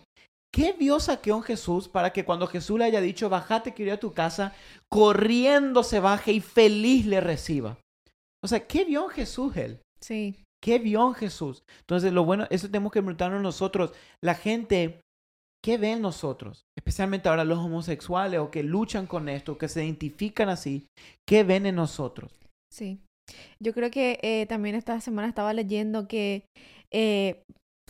¿qué 0.52 0.74
vio 0.74 1.00
Saqueo 1.00 1.38
en 1.38 1.44
Jesús 1.44 1.88
para 1.88 2.12
que 2.12 2.26
cuando 2.26 2.48
Jesús 2.48 2.80
le 2.80 2.86
haya 2.86 3.02
dicho, 3.02 3.30
bajate, 3.30 3.74
quiero 3.74 3.92
ir 3.92 3.98
a 3.98 4.00
tu 4.00 4.14
casa, 4.14 4.54
corriendo 4.90 5.84
se 5.84 6.00
baje 6.00 6.32
y 6.32 6.42
feliz 6.42 7.06
le 7.06 7.22
reciba? 7.22 7.78
O 8.44 8.48
sea, 8.48 8.66
¿qué 8.66 8.86
vio 8.86 9.06
en 9.06 9.10
Jesús 9.10 9.56
él? 9.58 9.80
Sí, 10.02 10.36
¿Qué 10.62 10.80
vio 10.80 11.14
Jesús? 11.14 11.64
Entonces, 11.82 12.12
lo 12.12 12.26
bueno, 12.26 12.48
eso 12.50 12.68
tenemos 12.68 12.92
que 12.92 13.00
preguntarnos 13.00 13.42
nosotros. 13.42 13.94
La 14.24 14.34
gente, 14.34 15.02
¿qué 15.64 15.78
ve 15.78 15.94
en 15.94 16.02
nosotros? 16.02 16.66
Especialmente 16.78 17.30
ahora 17.30 17.44
los 17.44 17.60
homosexuales 17.60 18.40
o 18.40 18.50
que 18.50 18.64
luchan 18.64 19.06
con 19.08 19.30
esto, 19.30 19.58
que 19.58 19.68
se 19.68 19.86
identifican 19.86 20.50
así. 20.50 20.88
¿Qué 21.28 21.44
ven 21.44 21.66
en 21.66 21.76
nosotros? 21.76 22.32
sí. 22.72 23.00
Yo 23.60 23.74
creo 23.74 23.92
que 23.92 24.20
eh, 24.24 24.46
también 24.46 24.74
esta 24.76 25.02
semana 25.02 25.28
estaba 25.28 25.54
leyendo 25.54 26.08
que 26.08 26.46
eh, 26.92 27.44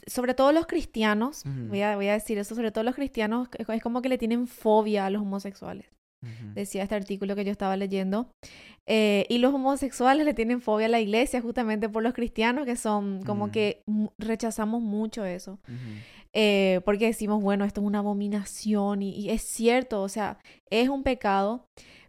sobre 0.07 0.33
todo 0.33 0.51
los 0.51 0.65
cristianos, 0.65 1.43
voy, 1.45 1.81
a, 1.81 1.95
voy 1.95 2.07
a 2.07 2.13
decir 2.13 2.39
eso, 2.39 2.55
sobre 2.55 2.71
todo 2.71 2.83
los 2.83 2.95
cristianos, 2.95 3.47
es 3.55 3.83
como 3.83 4.01
que 4.01 4.09
le 4.09 4.17
tienen 4.17 4.47
fobia 4.47 5.05
a 5.05 5.09
los 5.11 5.21
homosexuales. 5.21 5.85
Decía 6.55 6.83
este 6.83 6.95
artículo 6.95 7.35
que 7.35 7.45
yo 7.45 7.51
estaba 7.51 7.77
leyendo. 7.77 8.29
Eh, 8.85 9.25
y 9.29 9.37
los 9.39 9.53
homosexuales 9.53 10.25
le 10.25 10.33
tienen 10.33 10.61
fobia 10.61 10.85
a 10.87 10.89
la 10.89 10.99
iglesia 10.99 11.41
justamente 11.41 11.89
por 11.89 12.03
los 12.03 12.13
cristianos 12.13 12.65
que 12.65 12.75
son 12.75 13.21
como 13.23 13.47
Mm. 13.47 13.51
que 13.51 13.81
rechazamos 14.17 14.81
mucho 14.81 15.25
eso. 15.25 15.59
Eh, 16.33 16.81
porque 16.85 17.05
decimos, 17.07 17.41
bueno, 17.41 17.65
esto 17.65 17.81
es 17.81 17.87
una 17.87 17.99
abominación 17.99 19.01
y, 19.01 19.11
y 19.11 19.29
es 19.29 19.41
cierto, 19.41 20.01
o 20.01 20.09
sea, 20.09 20.39
es 20.69 20.89
un 20.89 21.03
pecado, 21.03 21.65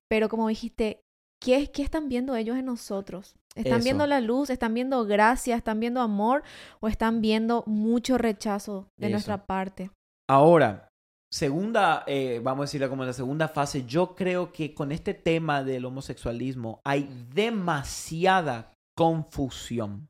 pero 0.08 0.28
como 0.28 0.48
dijiste, 0.48 1.00
¿qué, 1.42 1.70
qué 1.70 1.82
están 1.82 2.08
viendo 2.08 2.34
ellos 2.36 2.56
en 2.56 2.66
nosotros? 2.66 3.34
¿Están 3.54 3.78
Eso. 3.78 3.84
viendo 3.84 4.06
la 4.06 4.20
luz? 4.20 4.50
¿Están 4.50 4.74
viendo 4.74 5.04
gracia? 5.04 5.56
¿Están 5.56 5.80
viendo 5.80 6.00
amor? 6.00 6.42
¿O 6.80 6.88
están 6.88 7.20
viendo 7.20 7.64
mucho 7.66 8.16
rechazo 8.18 8.88
de 8.98 9.06
Eso. 9.06 9.12
nuestra 9.14 9.46
parte? 9.46 9.90
Ahora, 10.28 10.87
segunda, 11.32 12.04
eh, 12.06 12.40
vamos 12.42 12.62
a 12.62 12.66
decirlo 12.66 12.88
como 12.88 13.04
la 13.04 13.12
segunda 13.12 13.48
fase, 13.48 13.84
yo 13.84 14.14
creo 14.14 14.52
que 14.52 14.74
con 14.74 14.92
este 14.92 15.14
tema 15.14 15.62
del 15.62 15.84
homosexualismo 15.84 16.80
hay 16.84 17.08
demasiada 17.34 18.72
confusión. 18.96 20.08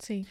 Sí. 0.00 0.26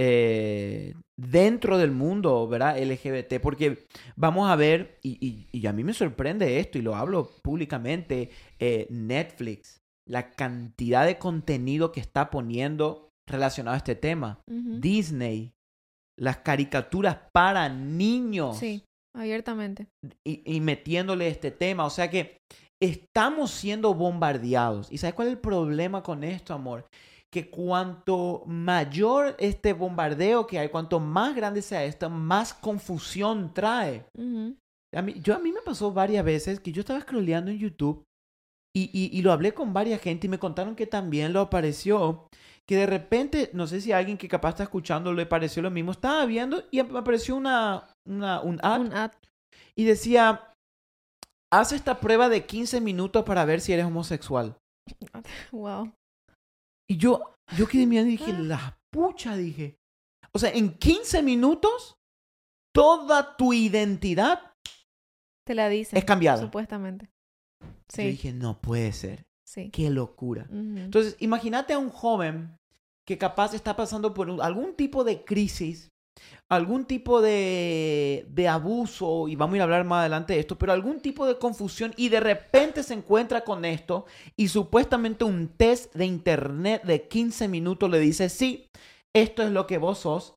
Eh, 0.00 0.94
dentro 1.16 1.78
del 1.78 1.92
mundo, 1.92 2.48
¿verdad? 2.48 2.76
LGBT, 2.82 3.40
porque 3.40 3.86
vamos 4.16 4.50
a 4.50 4.56
ver, 4.56 4.98
y, 5.02 5.46
y, 5.52 5.66
a 5.66 5.72
mí 5.72 5.84
me 5.84 5.92
sorprende 5.92 6.58
esto, 6.58 6.78
y 6.78 6.82
lo 6.82 6.96
hablo 6.96 7.30
públicamente, 7.42 8.30
eh, 8.58 8.86
Netflix, 8.90 9.80
la 10.08 10.30
cantidad 10.30 11.06
de 11.06 11.18
contenido 11.18 11.92
que 11.92 12.00
está 12.00 12.30
poniendo 12.30 13.10
relacionado 13.28 13.74
a 13.74 13.78
este 13.78 13.94
tema. 13.94 14.40
Disney, 14.46 15.52
las 16.18 16.38
caricaturas 16.38 17.18
para 17.32 17.68
niños. 17.68 18.58
Sí, 18.58 18.82
abiertamente. 19.14 19.86
Y, 20.26 20.42
y, 20.44 20.60
metiéndole 20.60 21.28
este 21.28 21.50
tema. 21.50 21.84
O 21.84 21.90
sea 21.90 22.10
que 22.10 22.38
estamos 22.80 23.50
siendo 23.50 23.94
bombardeados. 23.94 24.90
¿Y 24.90 24.98
sabes 24.98 25.14
cuál 25.14 25.28
es 25.28 25.34
el 25.34 25.40
problema 25.40 26.02
con 26.02 26.24
esto, 26.24 26.54
amor? 26.54 26.86
Que 27.32 27.48
cuanto 27.48 28.42
mayor 28.46 29.36
este 29.38 29.72
bombardeo 29.72 30.46
que 30.46 30.58
hay, 30.58 30.68
cuanto 30.68 31.00
más 31.00 31.34
grande 31.34 31.62
sea 31.62 31.84
esto, 31.84 32.10
más 32.10 32.52
confusión 32.52 33.54
trae. 33.54 34.04
a 34.94 35.02
mí, 35.02 35.14
yo, 35.22 35.34
a 35.34 35.38
mí 35.38 35.52
me 35.52 35.62
pasó 35.62 35.92
varias 35.92 36.24
veces 36.24 36.60
que 36.60 36.72
yo 36.72 36.80
estaba 36.80 37.00
scrolleando 37.00 37.50
en 37.50 37.58
YouTube 37.58 38.04
y, 38.74 38.90
y, 38.92 39.16
y, 39.16 39.22
lo 39.22 39.32
hablé 39.32 39.52
con 39.52 39.72
varias 39.72 40.00
gente 40.00 40.26
y 40.26 40.30
me 40.30 40.38
contaron 40.38 40.74
que 40.74 40.86
también 40.86 41.32
lo 41.32 41.40
apareció 41.40 42.26
que 42.66 42.76
de 42.76 42.86
repente, 42.86 43.50
no 43.52 43.66
sé 43.66 43.80
si 43.80 43.92
alguien 43.92 44.16
que 44.16 44.28
capaz 44.28 44.50
está 44.50 44.62
escuchando 44.62 45.12
le 45.12 45.26
pareció 45.26 45.62
lo 45.62 45.70
mismo, 45.70 45.92
estaba 45.92 46.24
viendo 46.26 46.64
y 46.70 46.82
me 46.82 46.98
apareció 46.98 47.36
una, 47.36 47.91
una 48.06 48.40
un, 48.40 48.60
ad, 48.62 49.12
y 49.74 49.84
decía, 49.84 50.52
haz 51.52 51.72
esta 51.72 52.00
prueba 52.00 52.28
de 52.28 52.46
15 52.46 52.80
minutos 52.80 53.24
para 53.24 53.44
ver 53.44 53.60
si 53.60 53.72
eres 53.72 53.86
homosexual. 53.86 54.56
Wow. 55.52 55.92
Y 56.88 56.96
yo, 56.96 57.36
yo 57.56 57.68
quedé 57.68 57.86
mirando 57.86 58.08
y 58.08 58.16
dije, 58.16 58.32
la 58.32 58.78
pucha, 58.90 59.36
dije. 59.36 59.78
O 60.34 60.38
sea, 60.38 60.50
en 60.50 60.76
15 60.76 61.22
minutos, 61.22 61.96
toda 62.74 63.36
tu 63.36 63.52
identidad 63.52 64.52
te 65.46 65.54
la 65.54 65.68
dice. 65.68 65.96
Es 65.96 66.04
cambiada. 66.04 66.40
Supuestamente. 66.40 67.10
Sí. 67.88 68.02
Yo 68.02 68.08
dije, 68.08 68.32
no 68.32 68.60
puede 68.60 68.92
ser. 68.92 69.24
Sí. 69.46 69.70
Qué 69.70 69.90
locura. 69.90 70.46
Entonces, 70.50 71.16
imagínate 71.20 71.74
a 71.74 71.78
un 71.78 71.90
joven 71.90 72.56
que 73.06 73.18
capaz 73.18 73.54
está 73.54 73.76
pasando 73.76 74.14
por 74.14 74.30
algún 74.40 74.74
tipo 74.74 75.04
de 75.04 75.24
crisis, 75.24 75.90
algún 76.54 76.84
tipo 76.84 77.22
de, 77.22 78.26
de, 78.28 78.46
abuso, 78.46 79.26
y 79.26 79.36
vamos 79.36 79.54
a 79.54 79.56
ir 79.56 79.60
a 79.62 79.64
hablar 79.64 79.84
más 79.84 80.00
adelante 80.00 80.34
de 80.34 80.40
esto, 80.40 80.58
pero 80.58 80.72
algún 80.72 81.00
tipo 81.00 81.26
de 81.26 81.38
confusión 81.38 81.94
y 81.96 82.10
de 82.10 82.20
repente 82.20 82.82
se 82.82 82.92
encuentra 82.92 83.40
con 83.42 83.64
esto 83.64 84.04
y 84.36 84.48
supuestamente 84.48 85.24
un 85.24 85.48
test 85.48 85.94
de 85.94 86.04
internet 86.04 86.82
de 86.84 87.08
15 87.08 87.48
minutos 87.48 87.90
le 87.90 87.98
dice, 88.00 88.28
sí, 88.28 88.68
esto 89.14 89.42
es 89.42 89.50
lo 89.50 89.66
que 89.66 89.78
vos 89.78 90.00
sos. 90.00 90.34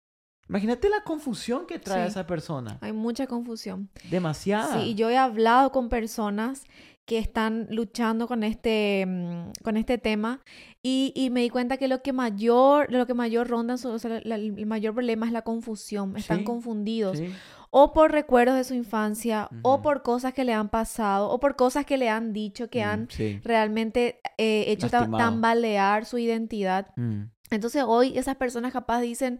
Imagínate 0.48 0.88
la 0.88 1.02
confusión 1.04 1.66
que 1.66 1.80
trae 1.80 2.08
esa 2.08 2.26
persona. 2.26 2.78
Hay 2.80 2.94
mucha 2.94 3.28
confusión. 3.28 3.90
Demasiada. 4.10 4.80
Sí, 4.80 4.92
y 4.92 4.96
yo 4.96 5.10
he 5.10 5.18
hablado 5.18 5.74
con 5.74 5.90
personas 5.90 6.64
que 7.06 7.20
están 7.20 7.68
luchando 7.70 8.28
con 8.28 8.44
este, 8.44 9.06
mm, 9.08 9.64
con 9.64 9.78
este 9.78 9.98
tema 9.98 10.42
y, 10.82 11.14
y, 11.16 11.30
me 11.30 11.42
di 11.42 11.50
cuenta 11.50 11.78
que 11.78 11.88
lo 11.88 12.02
que 12.02 12.14
mayor, 12.14 12.92
lo 12.92 13.06
que 13.06 13.14
mayor 13.14 13.48
ronda, 13.48 13.76
o 13.76 14.00
sea, 14.00 14.18
el 14.18 14.66
mayor 14.66 14.94
problema 14.94 15.26
es 15.28 15.32
la 15.32 15.44
confusión, 15.44 16.18
están 16.18 16.44
confundidos. 16.44 17.22
O 17.70 17.92
por 17.94 18.12
recuerdos 18.12 18.56
de 18.56 18.64
su 18.64 18.74
infancia, 18.74 19.50
o 19.62 19.82
por 19.82 20.02
cosas 20.02 20.34
que 20.34 20.46
le 20.46 20.54
han 20.54 20.70
pasado, 20.70 21.30
o 21.30 21.40
por 21.40 21.56
cosas 21.56 21.86
que 21.86 21.98
le 21.98 22.10
han 22.10 22.34
dicho 22.34 22.70
que 22.70 22.84
mm, 22.84 22.88
han 22.88 23.08
realmente 23.44 24.20
eh, 24.38 24.66
hecho 24.68 24.90
tambalear 24.90 26.06
su 26.06 26.18
identidad. 26.18 26.88
Mm. 26.96 27.24
Entonces 27.52 27.84
hoy 27.86 28.18
esas 28.18 28.36
personas 28.36 28.74
capaz 28.74 29.02
dicen, 29.02 29.40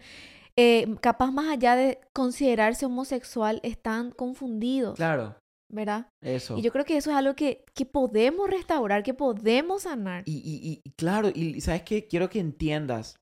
eh, 0.56 0.96
capaz 1.02 1.32
más 1.32 1.50
allá 1.50 1.76
de 1.76 2.00
considerarse 2.14 2.86
homosexual, 2.86 3.60
están 3.64 4.12
confundidos. 4.12 4.96
Claro. 4.96 5.36
¿Verdad? 5.76 6.10
Eso. 6.22 6.58
Y 6.58 6.62
yo 6.62 6.72
creo 6.72 6.86
que 6.86 6.98
eso 6.98 7.12
es 7.12 7.18
algo 7.18 7.36
que, 7.36 7.64
que 7.74 7.86
podemos 7.86 8.50
restaurar, 8.50 9.04
que 9.04 9.14
podemos 9.14 9.84
sanar. 9.84 10.24
Y, 10.26 10.38
y, 10.38 10.82
y 10.84 10.92
claro, 10.92 11.30
y 11.34 11.62
sabes 11.62 11.84
qué, 11.84 12.08
quiero 12.08 12.30
que 12.30 12.40
entiendas, 12.40 13.20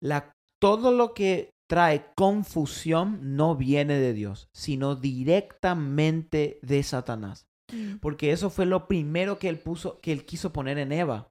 la, 0.00 0.32
todo 0.60 0.92
lo 0.92 1.12
que 1.12 1.50
trae 1.68 2.06
confusión 2.16 3.36
no 3.36 3.54
viene 3.54 3.98
de 3.98 4.14
Dios, 4.14 4.48
sino 4.52 4.96
directamente 4.96 6.58
de 6.62 6.82
Satanás. 6.82 7.46
Mm. 7.72 7.96
Porque 7.98 8.32
eso 8.32 8.50
fue 8.50 8.66
lo 8.66 8.88
primero 8.88 9.38
que 9.38 9.48
él 9.48 9.58
puso, 9.58 10.00
que 10.00 10.12
él 10.12 10.24
quiso 10.24 10.52
poner 10.52 10.78
en 10.78 10.92
Eva. 10.92 11.30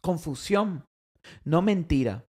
Confusión, 0.00 0.84
no 1.44 1.62
mentira. 1.62 2.26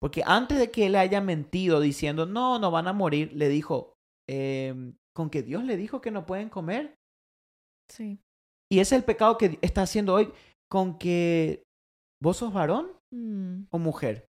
Porque 0.00 0.22
antes 0.24 0.58
de 0.58 0.70
que 0.70 0.86
él 0.86 0.96
haya 0.96 1.20
mentido 1.20 1.80
diciendo, 1.80 2.24
no, 2.24 2.58
no 2.58 2.70
van 2.70 2.88
a 2.88 2.92
morir, 2.92 3.32
le 3.34 3.48
dijo, 3.48 3.94
em, 4.28 4.94
con 5.12 5.28
que 5.28 5.42
Dios 5.42 5.64
le 5.64 5.76
dijo 5.76 6.00
que 6.00 6.10
no 6.10 6.24
pueden 6.24 6.48
comer. 6.48 6.94
Sí. 7.88 8.18
Y 8.70 8.80
ese 8.80 8.94
es 8.94 9.00
el 9.00 9.04
pecado 9.04 9.38
que 9.38 9.58
está 9.62 9.82
haciendo 9.82 10.14
hoy 10.14 10.30
con 10.70 10.98
que 10.98 11.62
vos 12.22 12.36
sos 12.36 12.52
varón 12.52 12.92
mm. 13.10 13.64
o 13.70 13.78
mujer. 13.78 14.26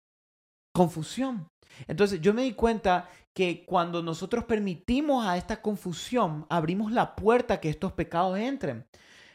Confusión. 0.75 1.49
Entonces 1.87 2.21
yo 2.21 2.35
me 2.35 2.43
di 2.43 2.53
cuenta 2.53 3.09
que 3.35 3.65
cuando 3.67 4.03
nosotros 4.03 4.45
permitimos 4.45 5.27
a 5.27 5.37
esta 5.37 5.61
confusión, 5.61 6.47
abrimos 6.49 6.93
la 6.93 7.15
puerta 7.15 7.55
a 7.55 7.61
que 7.61 7.69
estos 7.69 7.93
pecados 7.93 8.39
entren. 8.39 8.87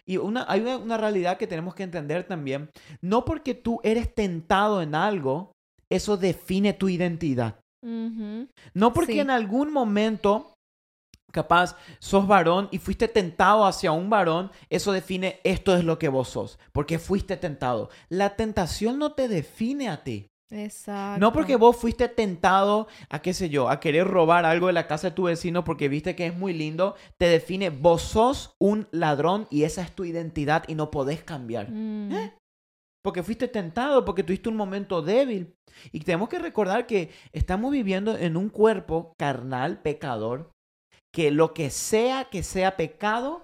Y 0.08 0.18
una, 0.18 0.46
hay 0.48 0.62
una, 0.62 0.98
realidad 0.98 1.38
que 1.38 1.48
tenemos 1.48 1.76
que 1.76 1.84
entender 1.84 2.28
también. 2.28 2.70
No 3.02 3.24
porque 3.26 3.54
tú 3.54 3.80
eres 3.84 4.14
tentado 4.14 4.82
en 4.82 4.96
algo, 4.96 5.52
eso 5.90 6.18
define 6.18 6.74
tu 6.74 6.90
identidad. 6.90 7.60
No 7.84 8.94
porque 8.94 9.22
en 9.22 9.32
algún 9.32 9.72
momento 9.72 10.51
capaz 11.32 11.76
sos 12.00 12.28
varón 12.28 12.68
y 12.72 12.78
fuiste 12.78 13.08
tentado 13.08 13.66
hacia 13.66 13.92
un 13.92 14.10
varón, 14.10 14.52
eso 14.70 14.92
define 14.92 15.40
esto 15.44 15.76
es 15.76 15.84
lo 15.84 15.98
que 16.00 16.10
vos 16.10 16.30
sos, 16.30 16.60
porque 16.72 17.00
fuiste 17.00 17.38
tentado. 17.38 17.90
La 18.10 18.36
tentación 18.36 19.00
no 19.00 19.14
te 19.14 19.28
define 19.28 19.90
a 19.90 20.04
ti. 20.04 20.28
Exacto. 20.52 21.20
No 21.20 21.32
porque 21.32 21.56
vos 21.56 21.78
fuiste 21.78 22.10
tentado 22.10 22.88
a, 23.10 23.22
qué 23.22 23.34
sé 23.34 23.50
yo, 23.50 23.70
a 23.70 23.80
querer 23.80 24.06
robar 24.06 24.46
algo 24.46 24.68
de 24.68 24.74
la 24.74 24.88
casa 24.88 25.10
de 25.10 25.16
tu 25.16 25.24
vecino 25.24 25.64
porque 25.64 25.88
viste 25.88 26.16
que 26.16 26.28
es 26.28 26.36
muy 26.36 26.54
lindo, 26.54 26.96
te 27.18 27.28
define, 27.28 27.70
vos 27.70 28.02
sos 28.02 28.56
un 28.60 28.88
ladrón 28.92 29.48
y 29.50 29.64
esa 29.64 29.82
es 29.82 29.94
tu 29.94 30.04
identidad 30.04 30.66
y 30.68 30.76
no 30.76 30.92
podés 30.92 31.24
cambiar. 31.24 31.72
Mm. 31.72 32.12
¿Eh? 32.12 32.34
Porque 33.02 33.24
fuiste 33.24 33.48
tentado, 33.48 34.06
porque 34.06 34.24
tuviste 34.24 34.50
un 34.50 34.58
momento 34.58 35.02
débil. 35.02 35.56
Y 35.92 36.02
tenemos 36.02 36.30
que 36.30 36.38
recordar 36.38 36.86
que 36.86 37.10
estamos 37.32 37.72
viviendo 37.72 38.16
en 38.18 38.38
un 38.38 38.50
cuerpo 38.50 39.14
carnal, 39.18 39.82
pecador, 39.82 40.52
que 41.14 41.32
lo 41.32 41.54
que 41.54 41.70
sea 41.70 42.26
que 42.26 42.44
sea 42.44 42.78
pecado, 42.78 43.44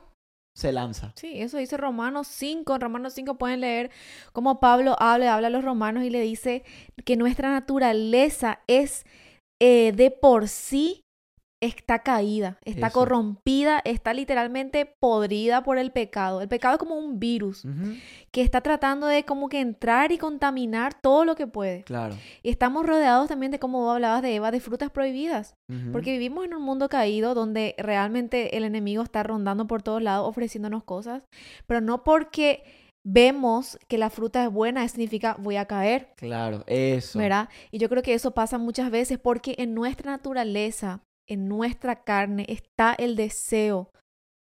se 0.57 0.71
lanza. 0.71 1.13
Sí, 1.15 1.39
eso 1.39 1.57
dice 1.57 1.77
Romanos 1.77 2.27
5. 2.27 2.75
En 2.75 2.81
Romanos 2.81 3.13
5 3.13 3.37
pueden 3.37 3.61
leer 3.61 3.91
cómo 4.33 4.59
Pablo 4.59 4.95
habla, 4.97 5.35
habla 5.35 5.47
a 5.47 5.51
los 5.51 5.63
romanos 5.63 6.03
y 6.03 6.09
le 6.09 6.21
dice 6.21 6.63
que 7.05 7.15
nuestra 7.15 7.51
naturaleza 7.51 8.61
es 8.65 9.05
eh, 9.59 9.91
de 9.91 10.09
por 10.09 10.47
sí 10.47 11.03
está 11.59 11.99
caída, 11.99 12.59
está 12.65 12.91
corrompida, 12.91 13.81
está 13.83 14.13
literalmente 14.13 14.85
podrida 14.85 15.63
por 15.63 15.77
el 15.77 15.91
pecado. 15.91 16.41
El 16.41 16.47
pecado 16.47 16.75
es 16.75 16.79
como 16.79 16.95
un 16.95 17.19
virus 17.19 17.63
que 18.31 18.41
está 18.41 18.61
tratando 18.61 19.07
de 19.07 19.25
como 19.25 19.49
que 19.49 19.59
entrar 19.59 20.11
y 20.11 20.17
contaminar 20.17 20.93
todo 21.01 21.25
lo 21.25 21.35
que 21.35 21.47
puede. 21.47 21.83
Claro. 21.83 22.15
Y 22.43 22.49
estamos 22.49 22.85
rodeados 22.85 23.27
también 23.27 23.51
de, 23.51 23.59
como 23.59 23.91
hablabas 23.91 24.21
de 24.21 24.35
Eva, 24.35 24.51
de 24.51 24.59
frutas 24.59 24.91
prohibidas. 24.91 25.55
Porque 25.91 26.11
vivimos 26.11 26.45
en 26.45 26.53
un 26.53 26.61
mundo 26.61 26.89
caído 26.89 27.33
donde 27.33 27.75
realmente 27.77 28.57
el 28.57 28.63
enemigo 28.63 29.03
está 29.03 29.23
rondando 29.23 29.67
por 29.67 29.81
todos 29.81 30.01
lados 30.01 30.27
ofreciéndonos 30.27 30.83
cosas, 30.83 31.23
pero 31.65 31.81
no 31.81 32.03
porque 32.03 32.63
vemos 33.09 33.79
que 33.87 33.97
la 33.97 34.09
fruta 34.09 34.43
es 34.43 34.51
buena, 34.51 34.87
significa 34.87 35.37
voy 35.39 35.55
a 35.55 35.65
caer. 35.65 36.09
Claro, 36.17 36.63
eso. 36.67 37.17
¿Verdad? 37.17 37.49
Y 37.71 37.79
yo 37.79 37.87
creo 37.87 38.03
que 38.03 38.13
eso 38.13 38.31
pasa 38.31 38.57
muchas 38.57 38.91
veces 38.91 39.17
porque 39.17 39.55
en 39.57 39.73
nuestra 39.73 40.11
naturaleza 40.11 41.01
en 41.27 41.47
nuestra 41.47 42.03
carne 42.03 42.45
está 42.47 42.93
el 42.93 43.15
deseo, 43.15 43.91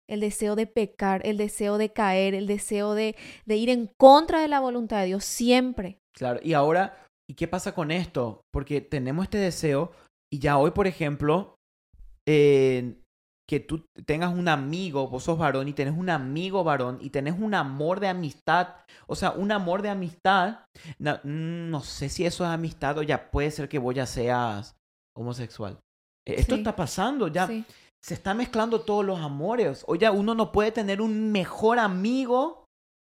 el 0.08 0.20
deseo 0.20 0.56
de 0.56 0.66
pecar, 0.66 1.20
el 1.24 1.36
deseo 1.36 1.78
de 1.78 1.92
caer, 1.92 2.34
el 2.34 2.46
deseo 2.46 2.94
de, 2.94 3.16
de 3.46 3.56
ir 3.56 3.70
en 3.70 3.90
contra 3.98 4.40
de 4.40 4.48
la 4.48 4.60
voluntad 4.60 5.00
de 5.00 5.06
Dios, 5.06 5.24
siempre. 5.24 5.98
Claro, 6.14 6.40
y 6.42 6.52
ahora, 6.52 7.06
¿y 7.28 7.34
qué 7.34 7.48
pasa 7.48 7.74
con 7.74 7.90
esto? 7.90 8.42
Porque 8.52 8.80
tenemos 8.80 9.24
este 9.24 9.38
deseo 9.38 9.92
y 10.32 10.38
ya 10.38 10.58
hoy, 10.58 10.72
por 10.72 10.86
ejemplo, 10.86 11.56
que 12.26 13.60
tú 13.60 13.86
tengas 14.06 14.34
un 14.34 14.48
amigo, 14.48 15.08
vos 15.08 15.24
sos 15.24 15.38
varón 15.38 15.68
y 15.68 15.72
tenés 15.72 15.96
un 15.96 16.10
amigo 16.10 16.64
varón 16.64 16.98
y 17.00 17.10
tenés 17.10 17.38
un 17.38 17.54
amor 17.54 18.00
de 18.00 18.08
amistad, 18.08 18.76
o 19.06 19.14
sea, 19.14 19.32
un 19.32 19.52
amor 19.52 19.82
de 19.82 19.90
amistad, 19.90 20.60
no, 20.98 21.20
no 21.24 21.80
sé 21.80 22.08
si 22.08 22.24
eso 22.24 22.44
es 22.44 22.50
amistad 22.50 22.98
o 22.98 23.02
ya 23.02 23.30
puede 23.30 23.50
ser 23.50 23.68
que 23.68 23.78
vos 23.78 23.94
ya 23.94 24.06
seas 24.06 24.76
homosexual. 25.14 25.78
E-, 26.26 26.40
esto 26.40 26.54
está 26.54 26.74
pasando 26.76 27.28
ya. 27.28 27.46
se 28.02 28.14
está 28.14 28.34
mezclando 28.34 28.82
todos 28.82 29.04
los 29.04 29.20
amores. 29.20 29.84
Oye, 29.86 30.08
uno 30.10 30.34
no 30.34 30.52
puede 30.52 30.72
tener 30.72 31.00
un 31.00 31.32
mejor 31.32 31.78
amigo 31.78 32.64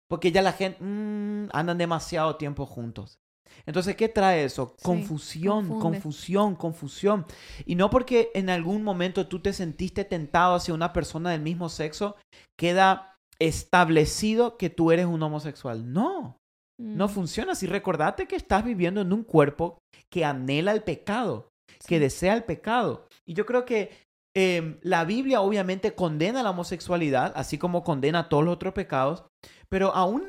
porque 0.09 0.31
ya 0.31 0.41
la 0.41 0.53
gente 0.53 0.77
mm, 0.81 1.49
andan 1.51 1.77
demasiado 1.77 2.37
tiempo 2.37 2.65
juntos. 2.65 3.19
Entonces, 3.65 3.95
¿qué 3.95 4.07
trae 4.07 4.43
eso? 4.43 4.75
Confusión, 4.81 5.79
confusión, 5.79 6.55
confusión. 6.55 7.25
Y 7.65 7.75
no 7.75 7.89
porque 7.89 8.29
en 8.33 8.49
algún 8.49 8.83
momento 8.83 9.27
tú 9.27 9.39
te 9.39 9.51
sentiste 9.51 10.05
tentado 10.05 10.55
hacia 10.55 10.73
una 10.73 10.93
persona 10.93 11.31
del 11.31 11.41
mismo 11.41 11.67
sexo, 11.69 12.15
queda 12.57 13.15
establecido 13.39 14.57
que 14.57 14.69
tú 14.69 14.91
eres 14.91 15.05
un 15.05 15.21
homosexual. 15.23 15.91
No, 15.91 16.37
no 16.79 17.07
Mm, 17.07 17.09
funciona 17.09 17.53
así. 17.53 17.67
Recordate 17.67 18.27
que 18.27 18.35
estás 18.35 18.63
viviendo 18.63 19.01
en 19.01 19.11
un 19.11 19.23
cuerpo 19.23 19.79
que 20.11 20.23
anhela 20.23 20.71
el 20.71 20.83
pecado, 20.83 21.49
que 21.87 21.99
desea 21.99 22.33
el 22.33 22.43
pecado. 22.43 23.05
Y 23.25 23.33
yo 23.33 23.45
creo 23.45 23.65
que 23.65 23.91
em, 24.35 24.77
la 24.81 25.03
Biblia 25.05 25.41
obviamente 25.41 25.95
condena 25.95 26.43
la 26.43 26.51
homosexualidad, 26.51 27.33
así 27.35 27.57
como 27.57 27.83
condena 27.83 28.29
todos 28.29 28.43
los 28.45 28.53
otros 28.55 28.73
pecados, 28.73 29.23
pero 29.69 29.93
aún 29.95 30.27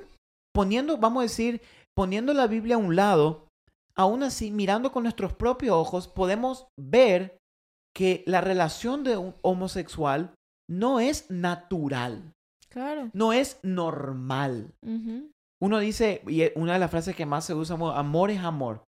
poniendo, 0.55 0.97
vamos 0.97 1.21
a 1.21 1.23
decir, 1.25 1.61
poniendo 1.97 2.33
la 2.33 2.47
Biblia 2.47 2.77
a 2.77 2.79
un 2.79 2.97
lado, 2.97 3.47
aún 3.95 4.23
así, 4.23 4.51
mirando 4.51 4.93
con 4.93 5.03
nuestros 5.03 5.33
propios 5.33 5.75
ojos, 5.77 6.09
podemos 6.09 6.67
ver 6.79 7.37
que 7.95 8.23
la 8.27 8.41
relación 8.41 9.05
de 9.05 9.17
un 9.17 9.35
homosexual 9.43 10.33
no 10.71 11.01
es 11.01 11.31
natural, 11.31 12.33
Claro. 12.69 13.11
no 13.13 13.33
es 13.33 13.59
normal. 13.63 14.73
Uno 15.61 15.79
dice, 15.81 16.23
y 16.29 16.43
una 16.55 16.75
de 16.75 16.79
las 16.79 16.91
frases 16.91 17.17
que 17.17 17.27
más 17.27 17.45
se 17.45 17.55
usa, 17.55 17.77
mo- 17.77 17.91
amor 17.91 18.31
es 18.31 18.39
amor. 18.41 18.85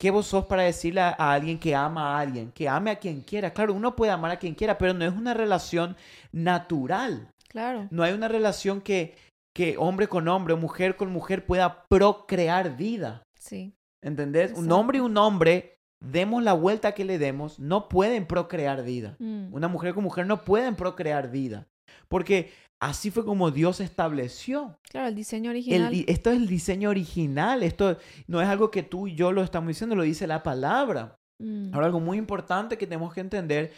¿Qué 0.00 0.10
vos 0.12 0.26
sos 0.26 0.46
para 0.46 0.62
decirle 0.62 1.00
a, 1.00 1.08
a 1.18 1.32
alguien 1.32 1.58
que 1.58 1.74
ama 1.74 2.16
a 2.16 2.20
alguien? 2.20 2.52
Que 2.52 2.68
ame 2.68 2.90
a 2.90 2.98
quien 2.98 3.20
quiera. 3.22 3.52
Claro, 3.52 3.74
uno 3.74 3.96
puede 3.96 4.12
amar 4.12 4.30
a 4.30 4.38
quien 4.38 4.54
quiera, 4.54 4.78
pero 4.78 4.94
no 4.94 5.04
es 5.04 5.12
una 5.12 5.34
relación 5.34 5.96
natural. 6.32 7.28
Claro. 7.48 7.88
No 7.90 8.02
hay 8.02 8.12
una 8.12 8.28
relación 8.28 8.80
que, 8.80 9.16
que 9.54 9.76
hombre 9.78 10.06
con 10.08 10.28
hombre 10.28 10.54
o 10.54 10.56
mujer 10.56 10.96
con 10.96 11.10
mujer 11.10 11.44
pueda 11.46 11.84
procrear 11.88 12.76
vida. 12.76 13.22
Sí. 13.38 13.74
¿Entendés? 14.02 14.52
Un 14.52 14.70
hombre 14.70 14.98
y 14.98 15.00
un 15.00 15.16
hombre, 15.16 15.78
demos 16.00 16.42
la 16.42 16.52
vuelta 16.52 16.92
que 16.92 17.04
le 17.04 17.18
demos, 17.18 17.58
no 17.58 17.88
pueden 17.88 18.26
procrear 18.26 18.84
vida. 18.84 19.16
Mm, 19.18 19.52
Una 19.52 19.66
mujer 19.66 19.94
con 19.94 20.04
mujer 20.04 20.26
no 20.26 20.44
pueden 20.44 20.76
procrear 20.76 21.30
vida. 21.30 21.66
Porque 22.08 22.52
así 22.80 23.10
fue 23.10 23.24
como 23.24 23.50
Dios 23.50 23.80
estableció. 23.80 24.78
Claro, 24.90 25.08
el 25.08 25.14
diseño 25.14 25.50
original. 25.50 26.04
esto 26.06 26.30
es 26.30 26.36
el 26.36 26.46
diseño 26.46 26.90
original. 26.90 27.62
Esto 27.62 27.98
no 28.26 28.40
es 28.40 28.48
algo 28.48 28.70
que 28.70 28.82
tú 28.82 29.08
y 29.08 29.14
yo 29.14 29.32
lo 29.32 29.42
estamos 29.42 29.68
diciendo, 29.68 29.96
lo 29.96 30.02
dice 30.02 30.26
la 30.26 30.42
palabra. 30.42 31.16
Mm, 31.40 31.74
Ahora, 31.74 31.86
algo 31.86 32.00
muy 32.00 32.18
importante 32.18 32.78
que 32.78 32.86
tenemos 32.86 33.14
que 33.14 33.20
entender 33.20 33.72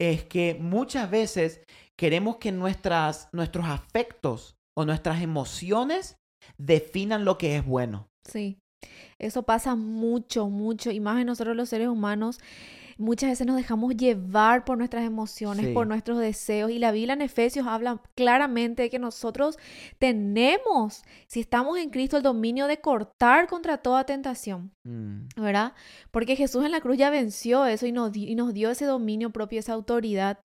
es 0.00 0.24
que 0.24 0.56
muchas 0.60 1.10
veces 1.10 1.62
queremos 1.96 2.36
que 2.36 2.52
nuestras, 2.52 3.28
nuestros 3.32 3.66
afectos 3.66 4.56
o 4.76 4.84
nuestras 4.84 5.22
emociones 5.22 6.16
definan 6.58 7.24
lo 7.24 7.38
que 7.38 7.56
es 7.56 7.64
bueno. 7.64 8.08
Sí, 8.28 8.58
eso 9.18 9.44
pasa 9.44 9.76
mucho, 9.76 10.48
mucho, 10.48 10.90
y 10.90 11.00
más 11.00 11.20
en 11.20 11.26
nosotros 11.26 11.56
los 11.56 11.68
seres 11.68 11.88
humanos. 11.88 12.40
Muchas 12.98 13.30
veces 13.30 13.46
nos 13.46 13.56
dejamos 13.56 13.96
llevar 13.96 14.64
por 14.64 14.78
nuestras 14.78 15.04
emociones, 15.04 15.66
Sí. 15.66 15.72
por 15.72 15.86
nuestros 15.86 16.18
deseos, 16.18 16.70
y 16.70 16.78
la 16.78 16.92
Biblia 16.92 17.14
en 17.14 17.22
Efesios 17.22 17.66
habla 17.66 18.00
claramente 18.14 18.82
de 18.82 18.90
que 18.90 18.98
nosotros 18.98 19.58
tenemos, 19.98 21.02
si 21.26 21.40
estamos 21.40 21.78
en 21.78 21.90
Cristo, 21.90 22.16
el 22.16 22.22
dominio 22.22 22.66
de 22.66 22.80
cortar 22.80 23.46
contra 23.48 23.78
toda 23.78 24.04
tentación. 24.04 24.70
Mm, 24.84 25.28
¿verdad? 25.36 25.72
Porque 26.10 26.36
Jesús 26.36 26.64
en 26.64 26.70
la 26.72 26.80
cruz 26.80 26.96
ya 26.98 27.10
venció 27.10 27.64
eso 27.66 27.86
y 27.86 27.92
nos, 27.92 28.14
y 28.16 28.34
nos 28.34 28.52
dio 28.52 28.70
ese 28.70 28.84
dominio 28.84 29.30
propio, 29.30 29.58
esa 29.60 29.72
autoridad, 29.72 30.38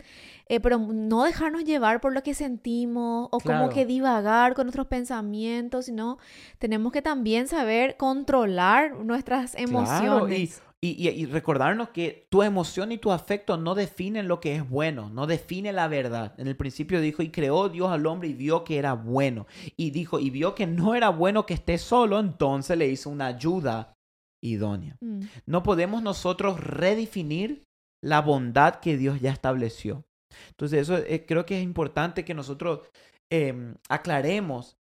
eh, 0.47 0.59
pero 0.59 0.79
no 0.79 1.23
dejarnos 1.25 1.63
llevar 1.65 1.99
por 2.01 2.13
lo 2.13 2.23
que 2.23 2.33
sentimos 2.33 3.27
o 3.31 3.39
como 3.39 3.41
Claro. 3.41 3.69
que 3.69 3.85
divagar 3.85 4.53
con 4.55 4.65
nuestros 4.65 4.88
pensamientos, 4.88 5.85
sino 5.85 6.17
tenemos 6.57 6.91
que 6.93 7.01
también 7.01 7.47
saber 7.47 7.97
controlar 7.97 8.95
nuestras 9.03 9.51
Claro, 9.51 9.62
y, 9.67 9.69
emociones. 9.69 10.62
Y, 10.82 10.92
y- 10.92 11.10
y 11.10 11.26
recordarnos 11.26 11.89
que 11.89 12.26
tu 12.30 12.42
emoción 12.44 12.92
y 12.92 12.98
tu 12.98 13.12
afecto 13.12 13.58
no 13.58 13.76
definen 13.76 14.28
lo 14.28 14.39
que 14.39 14.56
es 14.56 14.70
bueno, 14.70 15.10
no 15.10 15.28
define 15.28 15.74
la 15.74 15.88
verdad. 15.88 16.34
En 16.38 16.48
el 16.48 16.56
principio 16.56 17.02
dijo, 17.02 17.22
y 17.22 17.30
creó 17.32 17.68
Dios 17.70 17.89
al 17.92 18.06
hombre 18.06 18.30
y 18.30 18.34
vio 18.34 18.63
que 18.63 18.78
era 18.78 18.94
bueno. 18.94 19.46
Y 19.76 19.92
dijo, 19.92 20.20
y 20.20 20.30
vio 20.30 20.56
que 20.56 20.68
no 20.68 20.96
era 20.96 21.10
bueno 21.10 21.46
que 21.46 21.54
esté 21.54 21.78
solo, 21.78 22.20
entonces 22.20 22.78
le 22.78 22.88
hizo 22.88 23.10
una 23.10 23.28
ayuda 23.28 23.94
idónea. 24.42 24.96
Mm, 25.02 25.22
No 25.46 25.63
podemos 25.63 26.02
nosotros 26.02 26.60
redefinir 26.60 27.63
la 28.02 28.22
bondad 28.22 28.76
que 28.76 28.96
Dios 28.96 29.20
ya 29.20 29.32
estableció. 29.32 30.04
Entonces, 30.52 30.82
eso 30.84 30.98
eh, 30.98 31.26
creo 31.28 31.46
que 31.46 31.58
es 31.58 31.63
importante 31.63 32.24
que 32.24 32.34
nosotros 32.34 32.88
em, 33.30 33.76
aclaremos. 33.89 34.78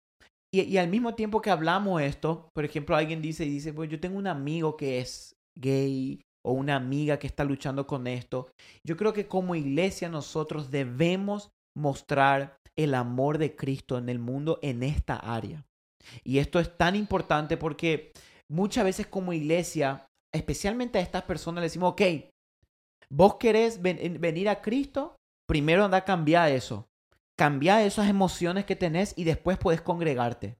Y, 0.51 0.61
y 0.61 0.77
al 0.77 0.87
mismo 0.87 1.15
tiempo 1.15 1.41
que 1.41 1.51
hablamos 1.51 2.01
esto, 2.01 2.49
por 2.53 2.65
ejemplo, 2.65 2.95
alguien 2.95 3.21
dice 3.21 3.45
y 3.45 3.49
dice, 3.49 3.73
pues 3.73 3.89
yo 3.89 3.99
tengo 3.99 4.17
un 4.17 4.27
amigo 4.27 4.77
que 4.77 4.99
es 4.99 5.32
gay 5.59 6.21
o 6.45 6.51
una 6.53 6.75
amiga 6.75 7.19
que 7.19 7.27
está 7.27 7.43
luchando 7.43 7.87
con 7.87 8.07
esto. 8.07 8.49
Yo 8.85 8.97
creo 8.97 9.13
que 9.13 9.27
como 9.27 9.55
iglesia 9.55 10.09
nosotros 10.09 10.71
debemos 10.71 11.51
mostrar 11.77 12.57
el 12.75 12.95
amor 12.95 13.37
de 13.37 13.55
Cristo 13.55 13.97
en 13.97 14.09
el 14.09 14.19
mundo 14.19 14.59
en 14.61 14.83
esta 14.83 15.15
área. 15.15 15.65
Y 16.23 16.39
esto 16.39 16.59
es 16.59 16.75
tan 16.77 16.95
importante 16.95 17.55
porque 17.55 18.11
muchas 18.51 18.83
veces 18.83 19.07
como 19.07 19.31
iglesia, 19.31 20.05
especialmente 20.33 20.97
a 20.99 21.01
estas 21.01 21.23
personas, 21.23 21.61
le 21.61 21.67
decimos, 21.67 21.91
ok, 21.93 22.01
vos 23.09 23.35
querés 23.35 23.81
ven- 23.81 24.19
venir 24.19 24.49
a 24.49 24.61
Cristo, 24.61 25.15
primero 25.47 25.85
anda 25.85 25.97
a 25.99 26.05
cambiar 26.05 26.51
eso. 26.51 26.87
Cambia 27.39 27.83
esas 27.85 28.09
emociones 28.09 28.65
que 28.65 28.75
tenés 28.75 29.13
y 29.17 29.23
después 29.23 29.57
puedes 29.57 29.81
congregarte. 29.81 30.57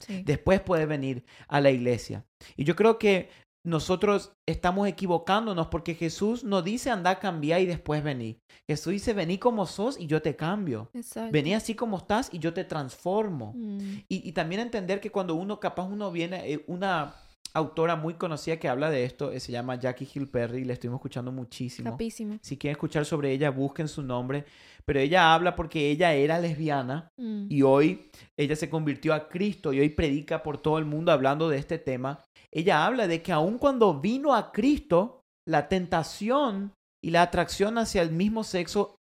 sí. 0.00 0.22
Después 0.24 0.60
puedes 0.60 0.88
venir 0.88 1.24
a 1.48 1.60
la 1.60 1.70
iglesia. 1.70 2.24
Y 2.56 2.64
yo 2.64 2.74
creo 2.76 2.98
que 2.98 3.30
nosotros 3.64 4.32
estamos 4.46 4.88
equivocándonos 4.88 5.66
porque 5.66 5.94
Jesús 5.94 6.44
no 6.44 6.62
dice 6.62 6.90
anda 6.90 7.10
a 7.10 7.18
cambiar 7.18 7.60
y 7.60 7.66
después 7.66 8.02
venir. 8.02 8.40
Jesús 8.66 8.92
dice 8.92 9.12
vení 9.12 9.38
como 9.38 9.66
sos 9.66 9.98
y 9.98 10.06
yo 10.06 10.22
te 10.22 10.36
cambio. 10.36 10.90
Exacto. 10.94 11.32
Vení 11.32 11.54
así 11.54 11.74
como 11.74 11.98
estás 11.98 12.28
y 12.32 12.38
yo 12.38 12.54
te 12.54 12.64
transformo. 12.64 13.52
Mm, 13.54 13.78
Y, 14.08 14.28
y 14.28 14.32
también 14.32 14.60
entender 14.60 15.00
que 15.00 15.10
cuando 15.10 15.34
uno, 15.34 15.60
capaz 15.60 15.84
uno 15.84 16.10
viene, 16.10 16.50
eh, 16.52 16.64
una 16.66 17.14
autora 17.54 17.96
muy 17.96 18.14
conocida 18.14 18.58
que 18.58 18.68
habla 18.68 18.90
de 18.90 19.04
esto, 19.04 19.32
eh, 19.32 19.40
se 19.40 19.50
llama 19.52 19.74
Jackie 19.76 20.08
Hill 20.14 20.28
Perry, 20.28 20.64
la 20.64 20.74
estuvimos 20.74 20.98
escuchando 20.98 21.32
muchísimo. 21.32 21.90
capísimo. 21.90 22.38
Si 22.42 22.56
quieren 22.56 22.72
escuchar 22.76 23.04
sobre 23.04 23.32
ella, 23.32 23.50
busquen 23.50 23.88
su 23.88 24.02
nombre. 24.02 24.44
Pero 24.84 25.00
ella 25.00 25.34
habla 25.34 25.54
porque 25.56 25.90
ella 25.90 26.14
era 26.14 26.38
lesbiana 26.38 27.10
Mm, 27.18 27.46
y 27.50 27.62
hoy 27.62 28.10
ella 28.36 28.54
se 28.56 28.70
convirtió 28.70 29.12
a 29.12 29.28
Cristo 29.28 29.72
y 29.72 29.80
hoy 29.80 29.88
predica 29.90 30.42
por 30.42 30.58
todo 30.62 30.78
el 30.78 30.84
mundo 30.84 31.10
hablando 31.12 31.48
de 31.48 31.58
este 31.58 31.78
tema. 31.78 32.20
Ella 32.52 32.86
habla 32.86 33.06
de 33.06 33.22
que 33.22 33.32
aun 33.32 33.58
cuando 33.58 34.00
vino 34.00 34.34
a 34.34 34.52
Cristo, 34.52 35.20
la 35.46 35.68
tentación 35.68 36.72
y 37.04 37.10
la 37.10 37.22
atracción 37.22 37.78
hacia 37.78 38.02
el 38.02 38.10
mismo 38.10 38.44
sexo 38.44 38.96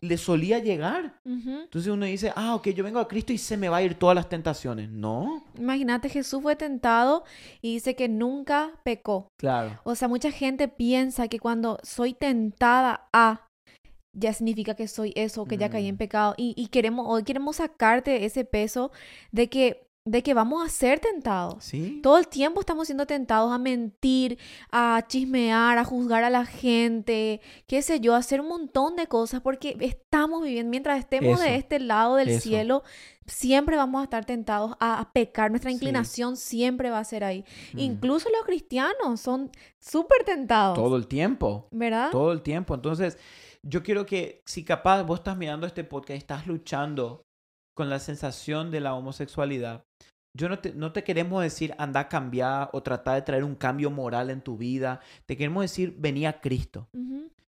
le 0.00 0.16
solía 0.16 0.60
llegar. 0.60 1.18
ujú. 1.24 1.50
Entonces 1.64 1.90
uno 1.92 2.06
dice, 2.06 2.32
ah, 2.36 2.54
ok, 2.54 2.68
yo 2.68 2.84
vengo 2.84 3.00
a 3.00 3.08
Cristo 3.08 3.32
y 3.32 3.38
se 3.38 3.56
me 3.56 3.68
va 3.68 3.78
a 3.78 3.82
ir 3.82 3.96
todas 3.96 4.14
las 4.14 4.28
tentaciones. 4.28 4.88
No, 4.90 5.42
Imagínate, 5.58 6.08
Jesús 6.08 6.40
fue 6.40 6.54
tentado 6.54 7.24
y 7.60 7.74
dice 7.74 7.96
que 7.96 8.08
nunca 8.08 8.70
pecó. 8.84 9.26
claro. 9.38 9.80
O 9.82 9.96
sea, 9.96 10.06
mucha 10.06 10.30
gente 10.30 10.68
piensa 10.68 11.26
que 11.26 11.40
cuando 11.40 11.78
soy 11.82 12.14
tentada 12.14 13.08
a, 13.12 13.46
ya 14.16 14.32
significa 14.32 14.74
que 14.76 14.86
soy 14.86 15.12
eso, 15.16 15.46
que 15.46 15.56
ya 15.56 15.68
caí 15.70 15.88
en 15.88 15.96
Mm. 15.96 15.98
pecado. 15.98 16.34
Y, 16.36 16.54
y 16.56 16.68
queremos, 16.68 17.06
hoy 17.08 17.24
queremos 17.24 17.56
sacarte 17.56 18.24
ese 18.24 18.44
peso 18.44 18.92
de 19.32 19.48
que, 19.48 19.84
de 20.04 20.22
que 20.24 20.34
vamos 20.34 20.66
a 20.66 20.68
ser 20.68 20.98
tentados. 20.98 21.62
Sí. 21.64 22.00
Todo 22.02 22.18
el 22.18 22.26
tiempo 22.26 22.58
estamos 22.60 22.88
siendo 22.88 23.06
tentados 23.06 23.52
a 23.52 23.58
mentir, 23.58 24.36
a 24.72 25.04
chismear, 25.06 25.78
a 25.78 25.84
juzgar 25.84 26.24
a 26.24 26.30
la 26.30 26.44
gente, 26.44 27.40
qué 27.68 27.82
sé 27.82 28.00
yo, 28.00 28.14
a 28.14 28.18
hacer 28.18 28.40
un 28.40 28.48
montón 28.48 28.96
de 28.96 29.06
cosas 29.06 29.40
porque 29.42 29.76
estamos 29.80 30.42
viviendo, 30.42 30.70
mientras 30.70 30.98
estemos 30.98 31.38
de 31.40 31.54
este 31.54 31.78
lado 31.78 32.16
del 32.16 32.30
eso. 32.30 32.40
cielo, 32.40 32.82
siempre 33.26 33.76
vamos 33.76 34.00
a 34.00 34.04
estar 34.04 34.24
tentados 34.24 34.74
a, 34.80 34.98
a 34.98 35.12
pecar. 35.12 35.50
Nuestra 35.52 35.70
Sí. 35.70 35.76
inclinación 35.76 36.36
siempre 36.36 36.90
va 36.90 36.98
a 36.98 37.04
ser 37.04 37.22
ahí. 37.22 37.44
Mm. 37.72 37.78
Incluso 37.78 38.28
los 38.30 38.44
cristianos 38.44 39.20
son 39.20 39.52
súper 39.78 40.24
tentados. 40.24 40.76
Todo 40.76 40.96
el 40.96 41.06
tiempo. 41.06 41.68
¿Verdad? 41.70 42.10
Todo 42.10 42.32
el 42.32 42.42
tiempo. 42.42 42.74
Entonces, 42.74 43.18
yo 43.62 43.84
quiero 43.84 44.04
que 44.04 44.42
si 44.46 44.64
capaz 44.64 45.04
vos 45.04 45.20
estás 45.20 45.36
mirando 45.36 45.64
este 45.64 45.84
podcast 45.84 46.10
y 46.10 46.18
estás 46.18 46.46
luchando 46.48 47.24
con 47.74 47.88
la 47.90 47.98
sensación 47.98 48.70
de 48.70 48.80
la 48.80 48.94
homosexualidad, 48.94 49.84
yo 50.34 50.48
no 50.48 50.58
te, 50.58 50.72
no 50.72 50.92
te 50.92 51.04
queremos 51.04 51.42
decir 51.42 51.74
anda 51.78 52.00
a 52.00 52.08
cambiar 52.08 52.70
o 52.72 52.82
tratar 52.82 53.16
de 53.16 53.22
traer 53.22 53.44
un 53.44 53.54
cambio 53.54 53.90
moral 53.90 54.30
en 54.30 54.40
tu 54.40 54.56
vida. 54.56 55.00
Te 55.26 55.36
queremos 55.36 55.62
decir 55.62 55.94
vení 55.98 56.26
a 56.26 56.40
Cristo. 56.40 56.88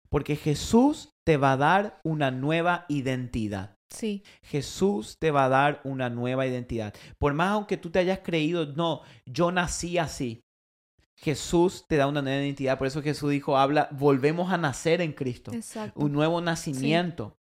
Porque 0.09 0.35
Jesús 0.35 1.09
te 1.25 1.37
va 1.37 1.53
a 1.53 1.57
dar 1.57 1.99
una 2.03 2.31
nueva 2.31 2.85
identidad. 2.87 3.75
Sí, 3.89 4.23
Jesús 4.43 5.17
te 5.17 5.31
va 5.31 5.45
a 5.45 5.49
dar 5.49 5.81
una 5.83 6.09
nueva 6.09 6.45
identidad. 6.45 6.93
Por 7.17 7.33
más 7.33 7.51
aunque 7.51 7.77
tú 7.77 7.89
te 7.89 7.99
hayas 7.99 8.19
creído, 8.19 8.65
no, 8.73 9.01
yo 9.25 9.51
nací 9.51 9.97
así. 9.97 10.43
Jesús 11.15 11.85
te 11.87 11.95
da 11.97 12.07
una 12.07 12.21
nueva 12.21 12.43
identidad. 12.43 12.77
Por 12.77 12.87
eso 12.87 13.01
Jesús 13.01 13.31
dijo, 13.31 13.57
habla, 13.57 13.89
volvemos 13.91 14.51
a 14.51 14.57
nacer 14.57 15.01
en 15.01 15.13
Cristo. 15.13 15.51
Exacto. 15.51 15.99
Un 15.99 16.11
nuevo 16.11 16.41
nacimiento. 16.41 17.37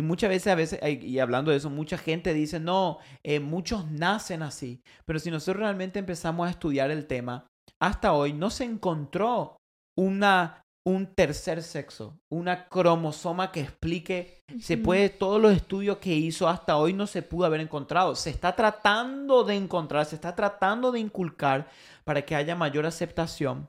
Y 0.00 0.02
muchas 0.02 0.30
veces, 0.30 0.46
a 0.46 0.54
veces, 0.54 0.80
y 1.02 1.18
hablando 1.18 1.50
de 1.50 1.58
eso, 1.58 1.68
mucha 1.68 1.98
gente 1.98 2.32
dice, 2.32 2.58
no, 2.58 3.00
eh, 3.22 3.38
muchos 3.38 3.90
nacen 3.90 4.42
así. 4.42 4.82
Pero 5.04 5.18
si 5.18 5.30
nosotros 5.30 5.58
realmente 5.58 5.98
empezamos 5.98 6.48
a 6.48 6.52
estudiar 6.52 6.90
el 6.90 7.06
tema, 7.06 7.46
hasta 7.78 8.14
hoy 8.14 8.32
no 8.32 8.48
se 8.48 8.64
encontró 8.64 9.58
una, 9.98 10.62
un 10.86 11.14
tercer 11.14 11.62
sexo, 11.62 12.18
una 12.30 12.66
cromosoma 12.70 13.52
que 13.52 13.60
explique, 13.60 14.40
se 14.58 14.78
puede, 14.78 15.10
todos 15.10 15.38
los 15.38 15.52
estudios 15.52 15.98
que 15.98 16.14
hizo 16.14 16.48
hasta 16.48 16.78
hoy 16.78 16.94
no 16.94 17.06
se 17.06 17.20
pudo 17.20 17.44
haber 17.44 17.60
encontrado. 17.60 18.16
Se 18.16 18.30
está 18.30 18.56
tratando 18.56 19.44
de 19.44 19.56
encontrar, 19.56 20.06
se 20.06 20.14
está 20.14 20.34
tratando 20.34 20.92
de 20.92 21.00
inculcar 21.00 21.68
para 22.04 22.22
que 22.22 22.34
haya 22.34 22.56
mayor 22.56 22.86
aceptación. 22.86 23.68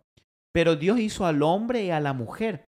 Pero 0.54 0.78
Dios 0.78 0.98
hizo 0.98 1.26
al 1.26 1.44
hombre 1.44 1.84
y 1.84 1.92
a 1.92 2.00
la 2.00 2.14
mujer. 2.14 2.71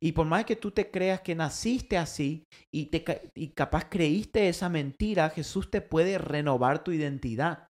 Y 0.00 0.12
por 0.12 0.26
más 0.26 0.44
que 0.44 0.56
tú 0.56 0.70
te 0.70 0.90
creas 0.90 1.20
que 1.20 1.34
naciste 1.34 1.96
así 1.96 2.46
y, 2.70 2.86
te, 2.86 3.30
y 3.34 3.48
capaz 3.48 3.88
creíste 3.88 4.48
esa 4.48 4.68
mentira, 4.68 5.30
Jesús 5.30 5.70
te 5.70 5.80
puede 5.80 6.18
renovar 6.18 6.82
tu 6.84 6.92
identidad. 6.92 7.68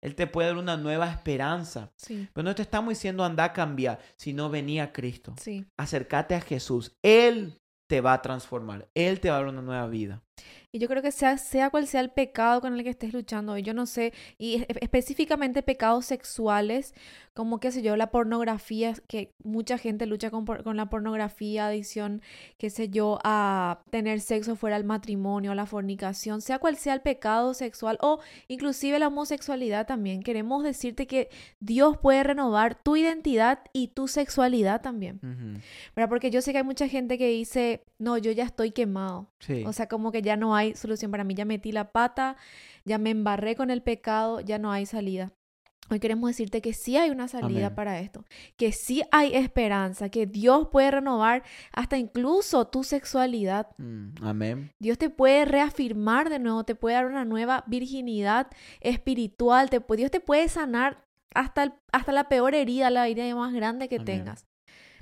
Él 0.00 0.14
te 0.14 0.26
puede 0.26 0.48
dar 0.48 0.56
una 0.56 0.76
nueva 0.76 1.10
esperanza. 1.10 1.92
Pero 2.06 2.44
no 2.44 2.54
te 2.54 2.62
estamos 2.62 2.90
diciendo 2.90 3.24
anda 3.24 3.44
a 3.44 3.52
cambiar, 3.52 3.98
sino 4.16 4.48
venía 4.48 4.84
a 4.84 4.92
Cristo. 4.92 5.34
Acércate 5.76 6.34
a 6.34 6.40
Jesús. 6.40 6.96
Él 7.02 7.60
te 7.88 8.00
va 8.00 8.14
a 8.14 8.22
transformar. 8.22 8.88
Él 8.94 9.20
te 9.20 9.30
va 9.30 9.36
a 9.36 9.40
dar 9.40 9.48
una 9.48 9.62
nueva 9.62 9.86
vida. 9.88 10.22
Y 10.72 10.78
yo 10.78 10.88
creo 10.88 11.02
que 11.02 11.12
sea, 11.12 11.38
sea 11.38 11.70
cual 11.70 11.86
sea 11.86 12.00
el 12.00 12.10
pecado 12.10 12.60
con 12.60 12.74
el 12.74 12.82
que 12.84 12.90
estés 12.90 13.12
luchando 13.12 13.56
yo 13.58 13.74
no 13.74 13.86
sé, 13.86 14.12
y 14.38 14.64
específicamente 14.80 15.62
pecados 15.62 16.06
sexuales, 16.06 16.94
como 17.34 17.60
qué 17.60 17.70
sé 17.70 17.82
yo, 17.82 17.96
la 17.96 18.10
pornografía, 18.10 18.94
que 19.06 19.34
mucha 19.44 19.78
gente 19.78 20.06
lucha 20.06 20.30
con, 20.30 20.44
con 20.44 20.76
la 20.76 20.86
pornografía, 20.86 21.66
adicción, 21.66 22.22
qué 22.58 22.70
sé 22.70 22.88
yo, 22.88 23.18
a 23.24 23.80
tener 23.90 24.20
sexo 24.20 24.56
fuera 24.56 24.76
del 24.76 24.86
matrimonio, 24.86 25.54
la 25.54 25.66
fornicación, 25.66 26.40
sea 26.40 26.58
cual 26.58 26.76
sea 26.76 26.94
el 26.94 27.02
pecado 27.02 27.54
sexual 27.54 27.98
o 28.00 28.20
inclusive 28.48 28.98
la 28.98 29.08
homosexualidad 29.08 29.86
también. 29.86 30.22
Queremos 30.22 30.64
decirte 30.64 31.06
que 31.06 31.28
Dios 31.60 31.98
puede 31.98 32.22
renovar 32.22 32.74
tu 32.74 32.96
identidad 32.96 33.60
y 33.72 33.88
tu 33.88 34.08
sexualidad 34.08 34.80
también. 34.80 35.20
Porque 36.08 36.30
yo 36.30 36.40
sé 36.42 36.52
que 36.52 36.58
hay 36.58 36.64
mucha 36.64 36.88
gente 36.88 37.18
que 37.18 37.28
dice, 37.28 37.84
no, 37.98 38.18
yo 38.18 38.32
ya 38.32 38.44
estoy 38.44 38.70
quemado. 38.70 39.28
O 39.64 39.72
sea, 39.72 39.88
como 39.88 40.10
que 40.10 40.22
ya 40.26 40.36
no 40.36 40.54
hay 40.54 40.74
solución 40.74 41.10
para 41.10 41.24
mí, 41.24 41.34
ya 41.34 41.44
metí 41.44 41.72
la 41.72 41.92
pata, 41.92 42.36
ya 42.84 42.98
me 42.98 43.10
embarré 43.10 43.56
con 43.56 43.70
el 43.70 43.82
pecado, 43.82 44.40
ya 44.40 44.58
no 44.58 44.72
hay 44.72 44.84
salida. 44.84 45.32
Hoy 45.88 46.00
queremos 46.00 46.28
decirte 46.28 46.60
que 46.60 46.72
sí 46.72 46.96
hay 46.96 47.10
una 47.10 47.28
salida 47.28 47.76
para 47.76 48.00
esto, 48.00 48.24
que 48.56 48.72
sí 48.72 49.04
hay 49.12 49.34
esperanza, 49.36 50.08
que 50.08 50.26
Dios 50.26 50.68
puede 50.72 50.90
renovar 50.90 51.44
hasta 51.72 51.96
incluso 51.96 52.66
tu 52.66 52.82
sexualidad. 52.82 53.68
Mm, 53.78 54.08
amén. 54.20 54.72
Dios 54.80 54.98
te 54.98 55.10
puede 55.10 55.44
reafirmar 55.44 56.28
de 56.28 56.40
nuevo, 56.40 56.64
te 56.64 56.74
puede 56.74 56.96
dar 56.96 57.06
una 57.06 57.24
nueva 57.24 57.62
virginidad 57.68 58.48
espiritual, 58.80 59.70
te, 59.70 59.80
Dios 59.96 60.10
te 60.10 60.18
puede 60.18 60.48
sanar 60.48 61.04
hasta, 61.34 61.78
hasta 61.92 62.10
la 62.10 62.28
peor 62.28 62.56
herida, 62.56 62.90
la 62.90 63.06
herida 63.06 63.32
más 63.36 63.54
grande 63.54 63.88
que 63.88 64.00
tengas. 64.00 64.44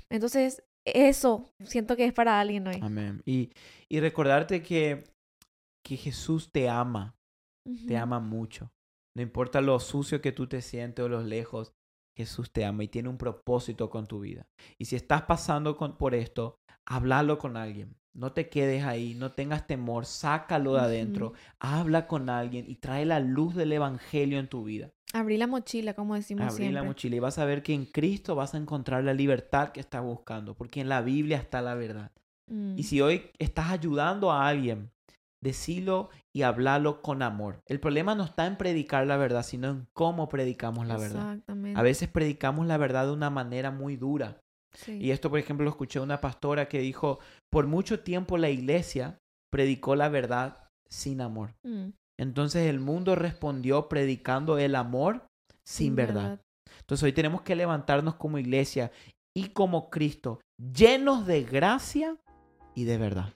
Entonces, 0.09 0.61
eso 0.85 1.51
siento 1.63 1.95
que 1.95 2.05
es 2.05 2.13
para 2.13 2.39
alguien 2.39 2.67
hoy. 2.67 2.79
Amén. 2.81 3.23
Y, 3.25 3.49
y 3.89 3.99
recordarte 3.99 4.61
que, 4.61 5.03
que 5.85 5.97
Jesús 5.97 6.51
te 6.51 6.67
ama, 6.67 7.15
te 7.87 7.95
ama 7.95 8.19
mucho. 8.19 8.71
No 9.15 9.21
importa 9.21 9.61
lo 9.61 9.79
sucio 9.79 10.19
que 10.19 10.31
tú 10.31 10.47
te 10.47 10.63
sientes 10.63 11.05
o 11.05 11.09
los 11.09 11.25
lejos, 11.25 11.73
Jesús 12.17 12.51
te 12.51 12.65
ama 12.65 12.83
y 12.83 12.87
tiene 12.87 13.07
un 13.07 13.19
propósito 13.19 13.91
con 13.91 14.07
tu 14.07 14.19
vida. 14.19 14.47
Y 14.79 14.85
si 14.85 14.95
estás 14.95 15.21
pasando 15.23 15.77
por 15.77 16.15
esto, 16.15 16.59
háblalo 16.85 17.37
con 17.37 17.55
alguien. 17.55 17.95
No 18.15 18.31
te 18.31 18.49
quedes 18.49 18.83
ahí, 18.83 19.13
no 19.13 19.33
tengas 19.33 19.67
temor, 19.67 20.05
sácalo 20.05 20.73
de 20.73 20.79
adentro, 20.79 21.33
habla 21.59 22.07
con 22.07 22.29
alguien 22.29 22.65
y 22.67 22.75
trae 22.77 23.05
la 23.05 23.19
luz 23.19 23.53
del 23.53 23.71
Evangelio 23.71 24.39
en 24.39 24.47
tu 24.47 24.63
vida. 24.63 24.91
Abrí 25.13 25.37
la 25.37 25.47
mochila, 25.47 25.93
como 25.93 26.15
decimos 26.15 26.51
Abrí 26.51 26.71
la 26.71 26.83
mochila 26.83 27.17
y 27.17 27.19
vas 27.19 27.37
a 27.37 27.45
ver 27.45 27.61
que 27.61 27.73
en 27.73 27.85
Cristo 27.85 28.33
vas 28.33 28.55
a 28.55 28.57
encontrar 28.57 29.03
la 29.03 29.13
libertad 29.13 29.69
que 29.69 29.81
estás 29.81 30.01
buscando, 30.01 30.55
porque 30.55 30.81
en 30.81 30.89
la 30.89 31.01
Biblia 31.01 31.37
está 31.37 31.61
la 31.61 31.75
verdad. 31.75 32.11
Y 32.47 32.53
mm. 32.53 32.83
si 32.83 33.01
hoy 33.01 33.29
estás 33.37 33.69
ayudando 33.71 34.31
a 34.31 34.47
alguien, 34.47 34.91
decilo 35.45 36.09
y 36.33 36.41
hablalo 36.41 37.01
con 37.01 37.21
amor. 37.21 37.61
El 37.67 37.79
problema 37.79 38.15
no 38.15 38.25
está 38.25 38.45
en 38.45 38.57
predicar 38.57 39.07
la 39.07 39.15
verdad, 39.15 39.43
sino 39.43 39.69
en 39.69 39.87
cómo 39.93 40.27
predicamos 40.27 40.85
la 40.87 40.97
verdad. 40.97 41.39
A 41.75 41.81
veces 41.81 42.09
predicamos 42.09 42.67
la 42.67 42.75
verdad 42.77 43.05
de 43.05 43.13
una 43.13 43.29
manera 43.29 43.71
muy 43.71 43.95
dura. 43.95 44.41
Y 44.87 45.11
esto, 45.11 45.29
por 45.29 45.39
ejemplo, 45.39 45.63
lo 45.63 45.69
escuché 45.69 46.01
una 46.01 46.19
pastora 46.19 46.67
que 46.67 46.79
dijo, 46.79 47.19
por 47.49 47.67
mucho 47.67 48.01
tiempo 48.01 48.37
la 48.37 48.49
iglesia 48.49 49.19
predicó 49.49 49.95
la 49.95 50.09
verdad 50.09 50.67
sin 50.89 51.21
amor. 51.21 51.55
Mm. 51.63 51.91
Entonces 52.17 52.67
el 52.67 52.79
mundo 52.79 53.15
respondió 53.15 53.87
predicando 53.87 54.57
el 54.57 54.75
amor 54.75 55.27
sin, 55.63 55.95
verdad. 55.95 56.41
Entonces 56.79 57.03
hoy 57.03 57.13
tenemos 57.13 57.41
que 57.41 57.55
levantarnos 57.55 58.15
como 58.15 58.37
iglesia 58.37 58.91
y 59.33 59.49
como 59.49 59.89
Cristo, 59.89 60.39
llenos 60.57 61.25
de 61.25 61.43
gracia 61.43 62.17
y 62.73 62.85
de 62.85 62.97
verdad. 62.97 63.33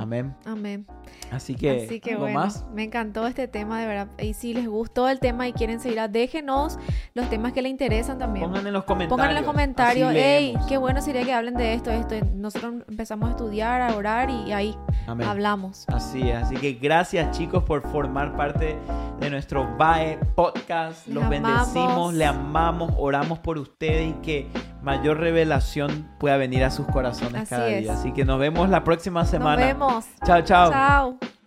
Amén. 0.00 0.34
Amén. 0.44 0.86
Así 1.30 1.54
que, 1.54 1.84
Así 1.84 2.00
que 2.00 2.16
bueno, 2.16 2.40
más? 2.40 2.64
me 2.74 2.82
encantó 2.82 3.26
este 3.26 3.46
tema, 3.46 3.80
de 3.80 3.86
verdad. 3.86 4.08
Y 4.18 4.34
si 4.34 4.52
les 4.52 4.66
gustó 4.66 5.08
el 5.08 5.20
tema 5.20 5.46
y 5.46 5.52
quieren 5.52 5.78
seguir, 5.78 6.00
déjenos 6.10 6.78
los 7.14 7.30
temas 7.30 7.52
que 7.52 7.62
les 7.62 7.70
interesan 7.70 8.18
también. 8.18 8.46
Pongan 8.46 8.66
en 8.66 8.72
los 8.72 8.84
comentarios. 8.84 9.16
Pongan 9.16 9.30
en 9.30 9.36
los 9.36 9.44
comentarios, 9.44 10.12
hey, 10.14 10.56
qué 10.68 10.76
bueno 10.76 11.00
sería 11.00 11.24
que 11.24 11.32
hablen 11.32 11.54
de 11.54 11.74
esto, 11.74 11.90
esto. 11.90 12.16
Nosotros 12.34 12.82
empezamos 12.88 13.28
a 13.28 13.32
estudiar, 13.32 13.80
a 13.80 13.94
orar 13.94 14.28
y 14.28 14.52
ahí 14.52 14.76
hablamos. 15.06 15.84
Así 15.88 16.28
es. 16.28 16.42
Así 16.42 16.56
que 16.56 16.72
gracias 16.72 17.36
chicos 17.36 17.62
por 17.62 17.82
formar 17.90 18.36
parte 18.36 18.76
de 19.20 19.30
nuestro 19.30 19.76
VAE 19.76 20.18
podcast. 20.34 21.06
Los 21.06 21.28
bendecimos, 21.28 22.12
le 22.14 22.24
amamos, 22.24 22.92
oramos 22.98 23.38
por 23.38 23.56
ustedes 23.56 24.10
y 24.10 24.12
que 24.14 24.48
mayor 24.82 25.18
revelación 25.18 26.08
pueda 26.18 26.36
venir 26.36 26.64
a 26.64 26.70
sus 26.70 26.86
corazones 26.86 27.48
cada 27.48 27.66
día. 27.66 27.94
Así 27.94 28.12
que 28.12 28.24
nos 28.24 28.38
vemos 28.38 28.68
la 28.68 28.84
próxima 28.84 29.24
semana. 29.24 29.56
Nos 29.56 29.66
vemos. 29.66 30.04
Chao, 30.24 30.42
chao. 30.42 30.70
Chao. 30.70 31.39